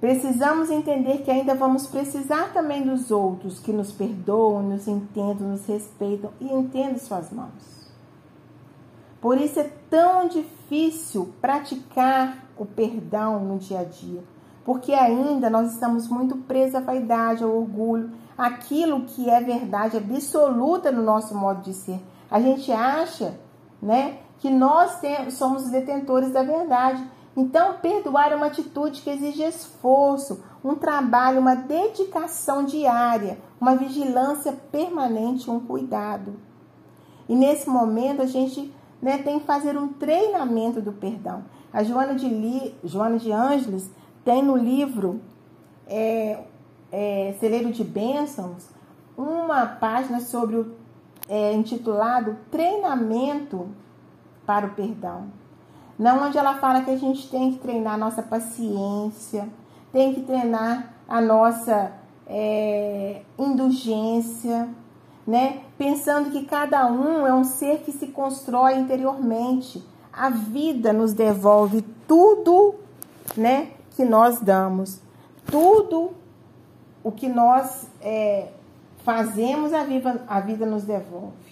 Precisamos 0.00 0.70
entender 0.70 1.22
que 1.22 1.30
ainda 1.30 1.54
vamos 1.54 1.86
precisar 1.86 2.52
também 2.52 2.82
dos 2.82 3.10
outros 3.10 3.58
que 3.58 3.72
nos 3.72 3.90
perdoam, 3.90 4.62
nos 4.62 4.86
entendam, 4.86 5.48
nos 5.48 5.66
respeitam 5.66 6.30
e 6.40 6.46
entendem 6.46 6.98
suas 6.98 7.32
mãos. 7.32 7.88
Por 9.20 9.40
isso 9.40 9.58
é 9.58 9.70
tão 9.90 10.28
difícil 10.28 11.32
praticar 11.40 12.44
o 12.56 12.64
perdão 12.64 13.40
no 13.40 13.58
dia 13.58 13.80
a 13.80 13.84
dia, 13.84 14.22
porque 14.64 14.92
ainda 14.92 15.50
nós 15.50 15.72
estamos 15.72 16.08
muito 16.08 16.36
presos 16.36 16.76
à 16.76 16.80
vaidade, 16.80 17.42
ao 17.42 17.50
orgulho, 17.50 18.12
aquilo 18.36 19.00
que 19.00 19.28
é 19.28 19.40
verdade 19.40 19.96
absoluta 19.96 20.92
no 20.92 21.02
nosso 21.02 21.34
modo 21.34 21.62
de 21.62 21.74
ser. 21.74 22.00
A 22.30 22.40
gente 22.40 22.70
acha, 22.70 23.34
né, 23.82 24.18
que 24.38 24.48
nós 24.48 25.00
somos 25.32 25.64
os 25.64 25.70
detentores 25.70 26.30
da 26.30 26.44
verdade. 26.44 27.04
Então, 27.38 27.74
perdoar 27.74 28.32
é 28.32 28.34
uma 28.34 28.46
atitude 28.46 29.00
que 29.00 29.10
exige 29.10 29.44
esforço, 29.44 30.42
um 30.64 30.74
trabalho, 30.74 31.38
uma 31.38 31.54
dedicação 31.54 32.64
diária, 32.64 33.38
uma 33.60 33.76
vigilância 33.76 34.52
permanente, 34.72 35.48
um 35.48 35.60
cuidado. 35.60 36.34
E 37.28 37.36
nesse 37.36 37.70
momento 37.70 38.22
a 38.22 38.26
gente 38.26 38.74
né, 39.00 39.18
tem 39.18 39.38
que 39.38 39.46
fazer 39.46 39.78
um 39.78 39.86
treinamento 39.86 40.82
do 40.82 40.92
perdão. 40.92 41.44
A 41.72 41.84
Joana 41.84 42.16
de, 42.16 42.28
Li, 42.28 42.74
Joana 42.82 43.20
de 43.20 43.30
Ângeles 43.30 43.88
tem 44.24 44.42
no 44.42 44.56
livro 44.56 45.20
é, 45.86 46.42
é, 46.90 47.36
Celeiro 47.38 47.70
de 47.70 47.84
Bênçãos 47.84 48.68
uma 49.16 49.64
página 49.64 50.18
sobre 50.18 50.56
o 50.56 50.74
é, 51.28 51.52
intitulado 51.52 52.36
Treinamento 52.50 53.68
para 54.44 54.66
o 54.66 54.70
Perdão. 54.70 55.28
Não 55.98 56.26
onde 56.26 56.38
ela 56.38 56.54
fala 56.54 56.82
que 56.82 56.90
a 56.90 56.96
gente 56.96 57.28
tem 57.28 57.52
que 57.52 57.58
treinar 57.58 57.94
a 57.94 57.98
nossa 57.98 58.22
paciência, 58.22 59.48
tem 59.92 60.14
que 60.14 60.20
treinar 60.20 60.94
a 61.08 61.20
nossa 61.20 61.92
é, 62.26 63.22
indulgência, 63.38 64.68
né? 65.26 65.60
Pensando 65.76 66.30
que 66.30 66.44
cada 66.44 66.86
um 66.86 67.26
é 67.26 67.34
um 67.34 67.44
ser 67.44 67.80
que 67.80 67.90
se 67.90 68.08
constrói 68.08 68.76
interiormente. 68.76 69.84
A 70.12 70.30
vida 70.30 70.92
nos 70.92 71.12
devolve 71.12 71.82
tudo, 72.06 72.76
né? 73.36 73.72
Que 73.96 74.04
nós 74.04 74.40
damos, 74.40 75.00
tudo 75.46 76.12
o 77.02 77.10
que 77.10 77.28
nós 77.28 77.88
é, 78.00 78.48
fazemos, 79.04 79.72
a 79.72 79.82
vida, 79.84 80.24
a 80.28 80.40
vida 80.40 80.66
nos 80.66 80.84
devolve. 80.84 81.47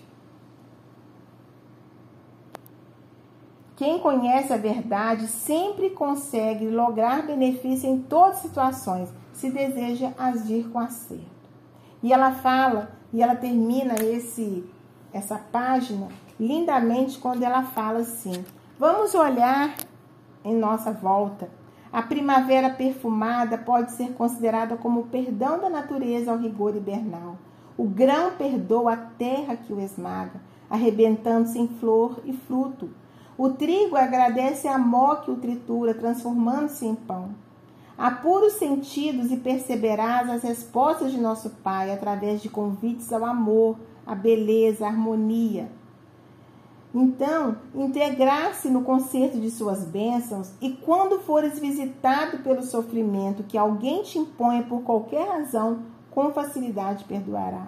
Quem 3.77 3.99
conhece 3.99 4.55
a 4.55 4.57
verdade 4.57 5.29
sempre 5.29 5.91
consegue 5.91 6.67
lograr 6.67 7.27
benefício 7.27 7.91
em 7.91 7.99
todas 8.01 8.37
as 8.37 8.43
situações, 8.43 9.11
se 9.35 9.51
deseja 9.51 10.13
agir 10.19 10.67
com 10.71 10.79
acerto. 10.79 11.27
E 12.03 12.11
ela 12.11 12.33
fala 12.33 12.91
e 13.13 13.23
ela 13.23 13.37
termina 13.37 13.95
esse 14.03 14.65
essa 15.13 15.39
página 15.39 16.09
lindamente 16.41 17.19
quando 17.19 17.43
ela 17.43 17.63
fala 17.65 18.01
assim: 18.01 18.45
Vamos 18.79 19.15
olhar 19.15 19.75
em 20.43 20.55
nossa 20.55 20.91
volta. 20.91 21.49
A 21.93 22.03
primavera 22.03 22.71
perfumada 22.71 23.59
pode 23.59 23.93
ser 23.93 24.13
considerada 24.15 24.77
como 24.77 25.01
o 25.01 25.07
perdão 25.07 25.59
da 25.59 25.69
natureza 25.69 26.31
ao 26.31 26.39
rigor 26.39 26.75
hibernal. 26.75 27.37
O 27.77 27.85
grão 27.85 28.33
perdoa 28.39 28.95
a 28.95 28.97
terra 28.97 29.55
que 29.55 29.73
o 29.73 29.81
esmaga, 29.81 30.41
arrebentando-se 30.69 31.59
em 31.59 31.69
flor 31.69 32.21
e 32.25 32.33
fruto. 32.33 32.89
O 33.39 33.51
trigo 33.51 33.97
agradece 33.97 34.67
a 34.67 34.79
mó 34.79 35.17
que 35.17 35.31
o 35.31 35.37
tritura, 35.37 35.93
transformando-se 35.93 36.87
em 36.87 36.95
pão. 36.95 37.31
Apura 37.99 38.47
os 38.47 38.55
sentidos 38.55 39.31
e 39.31 39.37
perceberás 39.37 40.29
as 40.29 40.43
respostas 40.43 41.13
de 41.13 41.19
nosso 41.19 41.51
Pai 41.63 41.93
através 41.93 42.43
de 42.43 42.49
convites 42.49 43.13
ao 43.13 43.25
amor, 43.25 43.77
à 44.07 44.15
beleza, 44.15 44.87
à 44.87 44.89
harmonia. 44.89 45.71
Então, 46.95 47.57
integrar-se 47.75 48.71
no 48.71 48.83
concerto 48.83 49.39
de 49.39 49.51
suas 49.51 49.85
bênçãos 49.85 50.53
e 50.63 50.71
quando 50.71 51.21
fores 51.21 51.59
visitado 51.59 52.39
pelo 52.39 52.63
sofrimento 52.63 53.43
que 53.43 53.59
alguém 53.59 54.03
te 54.03 54.19
impõe 54.19 54.63
por 54.63 54.83
qualquer 54.83 55.29
razão, 55.29 55.81
com 56.11 56.33
facilidade 56.33 57.05
perdoará. 57.05 57.67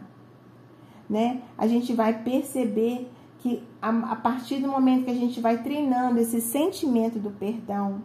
Né? 1.09 1.43
A 1.59 1.67
gente 1.67 1.93
vai 1.93 2.23
perceber 2.23 3.11
que 3.39 3.63
a, 3.81 3.89
a 3.89 4.17
partir 4.17 4.61
do 4.61 4.69
momento 4.69 5.05
que 5.05 5.11
a 5.11 5.15
gente 5.15 5.41
vai 5.41 5.63
treinando 5.63 6.19
esse 6.21 6.41
sentimento 6.41 7.19
do 7.19 7.31
perdão, 7.31 8.03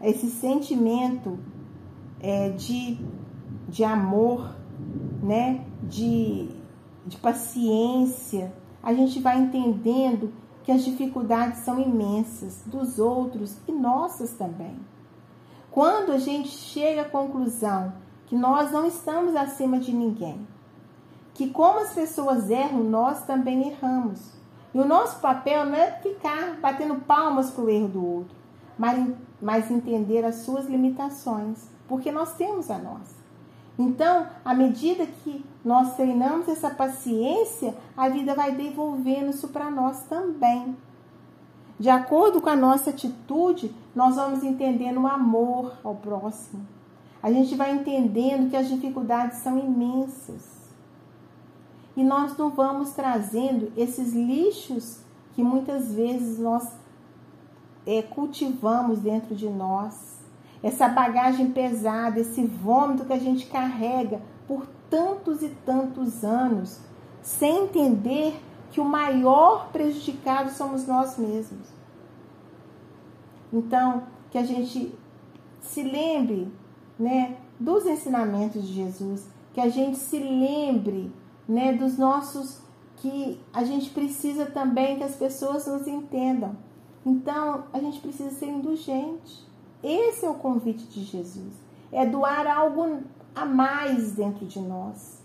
esse 0.00 0.30
sentimento 0.30 1.38
é, 2.20 2.50
de, 2.50 2.98
de 3.68 3.84
amor, 3.84 4.54
né? 5.22 5.64
de, 5.82 6.48
de 7.06 7.16
paciência, 7.16 8.52
a 8.82 8.92
gente 8.92 9.20
vai 9.20 9.38
entendendo 9.38 10.32
que 10.62 10.70
as 10.70 10.84
dificuldades 10.84 11.60
são 11.60 11.80
imensas 11.80 12.62
dos 12.66 12.98
outros 12.98 13.56
e 13.66 13.72
nossas 13.72 14.32
também. 14.34 14.76
Quando 15.70 16.12
a 16.12 16.18
gente 16.18 16.48
chega 16.48 17.02
à 17.02 17.08
conclusão 17.08 17.94
que 18.26 18.36
nós 18.36 18.70
não 18.70 18.86
estamos 18.86 19.34
acima 19.34 19.78
de 19.78 19.94
ninguém, 19.94 20.46
que 21.38 21.48
como 21.50 21.78
as 21.78 21.94
pessoas 21.94 22.50
erram, 22.50 22.82
nós 22.82 23.22
também 23.22 23.68
erramos. 23.68 24.32
E 24.74 24.80
o 24.80 24.84
nosso 24.84 25.20
papel 25.20 25.66
não 25.66 25.76
é 25.76 25.92
ficar 25.92 26.58
batendo 26.60 26.96
palmas 26.96 27.48
para 27.48 27.62
o 27.62 27.70
erro 27.70 27.86
do 27.86 28.04
outro, 28.04 28.34
mas, 28.76 29.08
mas 29.40 29.70
entender 29.70 30.24
as 30.24 30.38
suas 30.38 30.66
limitações, 30.66 31.70
porque 31.86 32.10
nós 32.10 32.34
temos 32.34 32.72
a 32.72 32.78
nossa. 32.78 33.14
Então, 33.78 34.26
à 34.44 34.52
medida 34.52 35.06
que 35.06 35.46
nós 35.64 35.94
treinamos 35.94 36.48
essa 36.48 36.70
paciência, 36.70 37.72
a 37.96 38.08
vida 38.08 38.34
vai 38.34 38.50
devolvendo 38.50 39.30
isso 39.30 39.46
para 39.46 39.70
nós 39.70 40.02
também. 40.08 40.76
De 41.78 41.88
acordo 41.88 42.40
com 42.40 42.50
a 42.50 42.56
nossa 42.56 42.90
atitude, 42.90 43.72
nós 43.94 44.16
vamos 44.16 44.42
entendendo 44.42 45.02
o 45.02 45.06
amor 45.06 45.78
ao 45.84 45.94
próximo. 45.94 46.66
A 47.22 47.30
gente 47.30 47.54
vai 47.54 47.70
entendendo 47.70 48.50
que 48.50 48.56
as 48.56 48.68
dificuldades 48.68 49.38
são 49.38 49.56
imensas. 49.56 50.57
E 51.98 52.04
nós 52.04 52.36
não 52.36 52.50
vamos 52.50 52.92
trazendo 52.92 53.72
esses 53.76 54.12
lixos 54.12 55.00
que 55.34 55.42
muitas 55.42 55.92
vezes 55.92 56.38
nós 56.38 56.64
é, 57.84 58.02
cultivamos 58.02 59.00
dentro 59.00 59.34
de 59.34 59.48
nós, 59.48 60.20
essa 60.62 60.86
bagagem 60.86 61.50
pesada, 61.50 62.20
esse 62.20 62.46
vômito 62.46 63.04
que 63.04 63.12
a 63.12 63.18
gente 63.18 63.46
carrega 63.46 64.22
por 64.46 64.64
tantos 64.88 65.42
e 65.42 65.48
tantos 65.66 66.22
anos, 66.22 66.78
sem 67.20 67.64
entender 67.64 68.40
que 68.70 68.80
o 68.80 68.84
maior 68.84 69.68
prejudicado 69.72 70.52
somos 70.52 70.86
nós 70.86 71.18
mesmos. 71.18 71.66
Então, 73.52 74.04
que 74.30 74.38
a 74.38 74.44
gente 74.44 74.94
se 75.60 75.82
lembre, 75.82 76.46
né, 76.96 77.38
dos 77.58 77.86
ensinamentos 77.86 78.62
de 78.62 78.72
Jesus, 78.72 79.26
que 79.52 79.60
a 79.60 79.68
gente 79.68 79.98
se 79.98 80.20
lembre, 80.20 81.10
né, 81.48 81.72
dos 81.72 81.96
nossos 81.96 82.60
que 82.96 83.40
a 83.52 83.64
gente 83.64 83.90
precisa 83.90 84.46
também 84.46 84.98
que 84.98 85.04
as 85.04 85.16
pessoas 85.16 85.66
nos 85.66 85.86
entendam 85.86 86.56
então, 87.08 87.64
a 87.72 87.78
gente 87.78 88.00
precisa 88.00 88.30
ser 88.30 88.46
indulgente. 88.46 89.46
Esse 89.82 90.26
é 90.26 90.28
o 90.28 90.34
convite 90.34 90.84
de 90.86 91.04
Jesus. 91.04 91.54
É 91.90 92.04
doar 92.04 92.46
algo 92.46 92.98
a 93.34 93.46
mais 93.46 94.12
dentro 94.12 94.44
de 94.44 94.60
nós. 94.60 95.22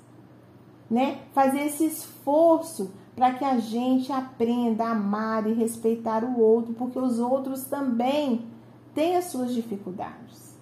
Né? 0.89 1.19
Fazer 1.33 1.65
esse 1.65 1.86
esforço 1.86 2.91
para 3.15 3.33
que 3.33 3.43
a 3.43 3.59
gente 3.59 4.12
aprenda 4.12 4.86
a 4.86 4.91
amar 4.91 5.45
e 5.45 5.53
respeitar 5.53 6.23
o 6.23 6.39
outro, 6.39 6.73
porque 6.73 6.97
os 6.97 7.19
outros 7.19 7.65
também 7.65 8.45
têm 8.95 9.17
as 9.17 9.25
suas 9.25 9.53
dificuldades. 9.53 10.55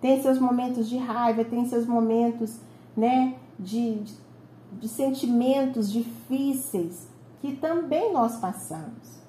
Tem 0.00 0.20
seus 0.22 0.38
momentos 0.38 0.88
de 0.88 0.98
raiva, 0.98 1.44
tem 1.44 1.66
seus 1.66 1.86
momentos, 1.86 2.58
né, 2.96 3.36
de, 3.58 3.94
de, 3.94 4.12
de 4.80 4.88
sentimentos 4.88 5.90
difíceis 5.90 7.08
que 7.40 7.54
também 7.56 8.12
nós 8.12 8.36
passamos. 8.36 9.22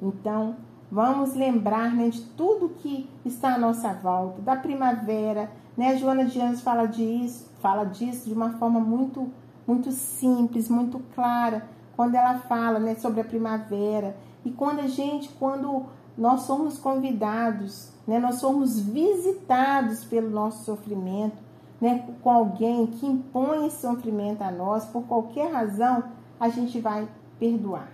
Então, 0.00 0.56
vamos 0.90 1.34
lembrar 1.34 1.94
né, 1.94 2.10
de 2.10 2.20
tudo 2.20 2.68
que 2.68 3.08
está 3.24 3.54
à 3.54 3.58
nossa 3.58 3.92
volta, 3.94 4.42
da 4.42 4.56
primavera, 4.56 5.50
né? 5.76 5.96
Joana 5.96 6.24
de 6.24 6.40
Anjos 6.40 6.60
fala 6.60 6.86
disso, 6.86 7.50
fala 7.60 7.84
disso 7.84 8.28
de 8.28 8.34
uma 8.34 8.50
forma 8.58 8.80
muito, 8.80 9.30
muito 9.66 9.90
simples, 9.90 10.68
muito 10.68 11.00
clara, 11.14 11.66
quando 11.96 12.14
ela 12.14 12.38
fala, 12.40 12.78
né, 12.78 12.94
sobre 12.94 13.20
a 13.20 13.24
primavera. 13.24 14.16
E 14.44 14.50
quando 14.50 14.80
a 14.80 14.86
gente, 14.86 15.30
quando 15.38 15.86
nós 16.16 16.42
somos 16.42 16.78
convidados, 16.78 17.90
né, 18.06 18.18
nós 18.18 18.36
somos 18.36 18.78
visitados 18.78 20.04
pelo 20.04 20.30
nosso 20.30 20.64
sofrimento, 20.64 21.45
né, 21.80 22.08
com 22.22 22.30
alguém 22.30 22.86
que 22.86 23.06
impõe 23.06 23.66
esse 23.66 23.80
sofrimento 23.80 24.42
a 24.42 24.50
nós, 24.50 24.86
por 24.86 25.02
qualquer 25.02 25.52
razão, 25.52 26.04
a 26.40 26.48
gente 26.48 26.80
vai 26.80 27.08
perdoar. 27.38 27.88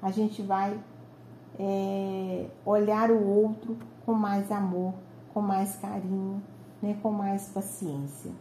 A 0.00 0.10
gente 0.10 0.42
vai 0.42 0.78
é, 1.58 2.46
olhar 2.64 3.10
o 3.10 3.26
outro 3.26 3.76
com 4.04 4.12
mais 4.12 4.50
amor, 4.50 4.94
com 5.32 5.40
mais 5.40 5.76
carinho, 5.76 6.42
né, 6.82 6.96
com 7.02 7.10
mais 7.10 7.48
paciência. 7.48 8.32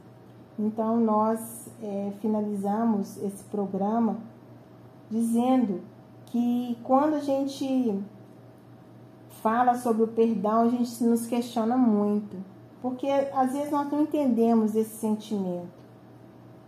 Então, 0.57 0.99
nós 0.99 1.69
é, 1.81 2.11
finalizamos 2.19 3.17
esse 3.23 3.43
programa 3.45 4.17
dizendo 5.09 5.81
que 6.27 6.77
quando 6.83 7.15
a 7.15 7.19
gente 7.19 7.99
fala 9.41 9.75
sobre 9.75 10.03
o 10.03 10.07
perdão, 10.07 10.61
a 10.61 10.69
gente 10.69 11.03
nos 11.03 11.25
questiona 11.25 11.75
muito, 11.75 12.37
porque 12.81 13.07
às 13.33 13.53
vezes 13.53 13.71
nós 13.71 13.89
não 13.91 14.01
entendemos 14.01 14.75
esse 14.75 14.95
sentimento. 14.97 15.69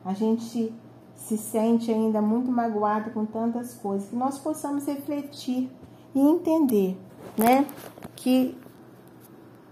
A 0.06 0.14
gente 0.14 0.74
se 1.16 1.38
sente 1.38 1.92
ainda 1.92 2.22
muito 2.22 2.52
magoado 2.52 3.12
com 3.12 3.26
tantas 3.26 3.74
coisas, 3.74 4.10
que 4.10 4.16
nós 4.16 4.38
possamos 4.38 4.86
refletir 4.86 5.72
e 6.14 6.20
entender, 6.20 6.98
né, 7.38 7.66
que 8.16 8.58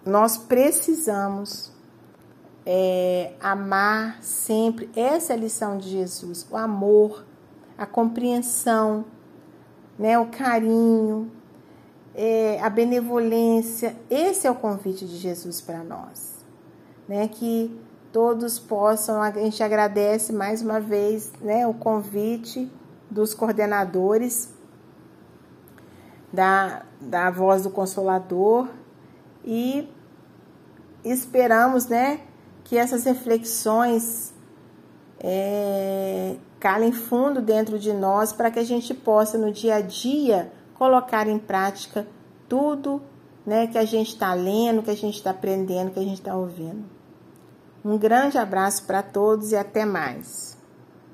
nós 0.05 0.37
precisamos 0.37 1.71
é, 2.65 3.33
amar 3.39 4.21
sempre. 4.23 4.89
Essa 4.95 5.33
é 5.33 5.35
a 5.35 5.39
lição 5.39 5.77
de 5.77 5.89
Jesus: 5.89 6.47
o 6.49 6.57
amor, 6.57 7.25
a 7.77 7.85
compreensão, 7.85 9.05
né, 9.99 10.17
o 10.17 10.27
carinho, 10.27 11.31
é, 12.15 12.59
a 12.61 12.69
benevolência. 12.69 13.95
Esse 14.09 14.47
é 14.47 14.51
o 14.51 14.55
convite 14.55 15.05
de 15.05 15.17
Jesus 15.17 15.61
para 15.61 15.83
nós, 15.83 16.43
né? 17.07 17.27
Que 17.27 17.75
todos 18.11 18.59
possam. 18.59 19.21
A 19.21 19.31
gente 19.31 19.61
agradece 19.63 20.33
mais 20.33 20.61
uma 20.61 20.79
vez, 20.79 21.31
né, 21.41 21.65
o 21.65 21.73
convite 21.73 22.71
dos 23.09 23.33
coordenadores 23.33 24.53
da, 26.31 26.83
da 26.99 27.29
Voz 27.29 27.63
do 27.63 27.69
Consolador 27.69 28.67
e 29.43 29.89
esperamos, 31.03 31.87
né, 31.87 32.21
que 32.63 32.77
essas 32.77 33.03
reflexões 33.03 34.33
é, 35.19 36.35
calem 36.59 36.91
fundo 36.91 37.41
dentro 37.41 37.77
de 37.77 37.91
nós 37.91 38.31
para 38.31 38.49
que 38.49 38.59
a 38.59 38.63
gente 38.63 38.93
possa 38.93 39.37
no 39.37 39.51
dia 39.51 39.75
a 39.75 39.81
dia 39.81 40.51
colocar 40.81 41.27
em 41.27 41.37
prática 41.37 42.07
tudo 42.49 43.03
né, 43.45 43.67
que 43.67 43.77
a 43.77 43.85
gente 43.85 44.07
está 44.07 44.33
lendo, 44.33 44.81
que 44.81 44.89
a 44.89 44.95
gente 44.95 45.13
está 45.13 45.29
aprendendo, 45.29 45.91
que 45.91 45.99
a 45.99 46.03
gente 46.03 46.17
está 46.17 46.35
ouvindo. 46.35 46.83
Um 47.85 47.99
grande 47.99 48.39
abraço 48.39 48.87
para 48.87 49.03
todos 49.03 49.51
e 49.51 49.55
até 49.55 49.85
mais. 49.85 50.57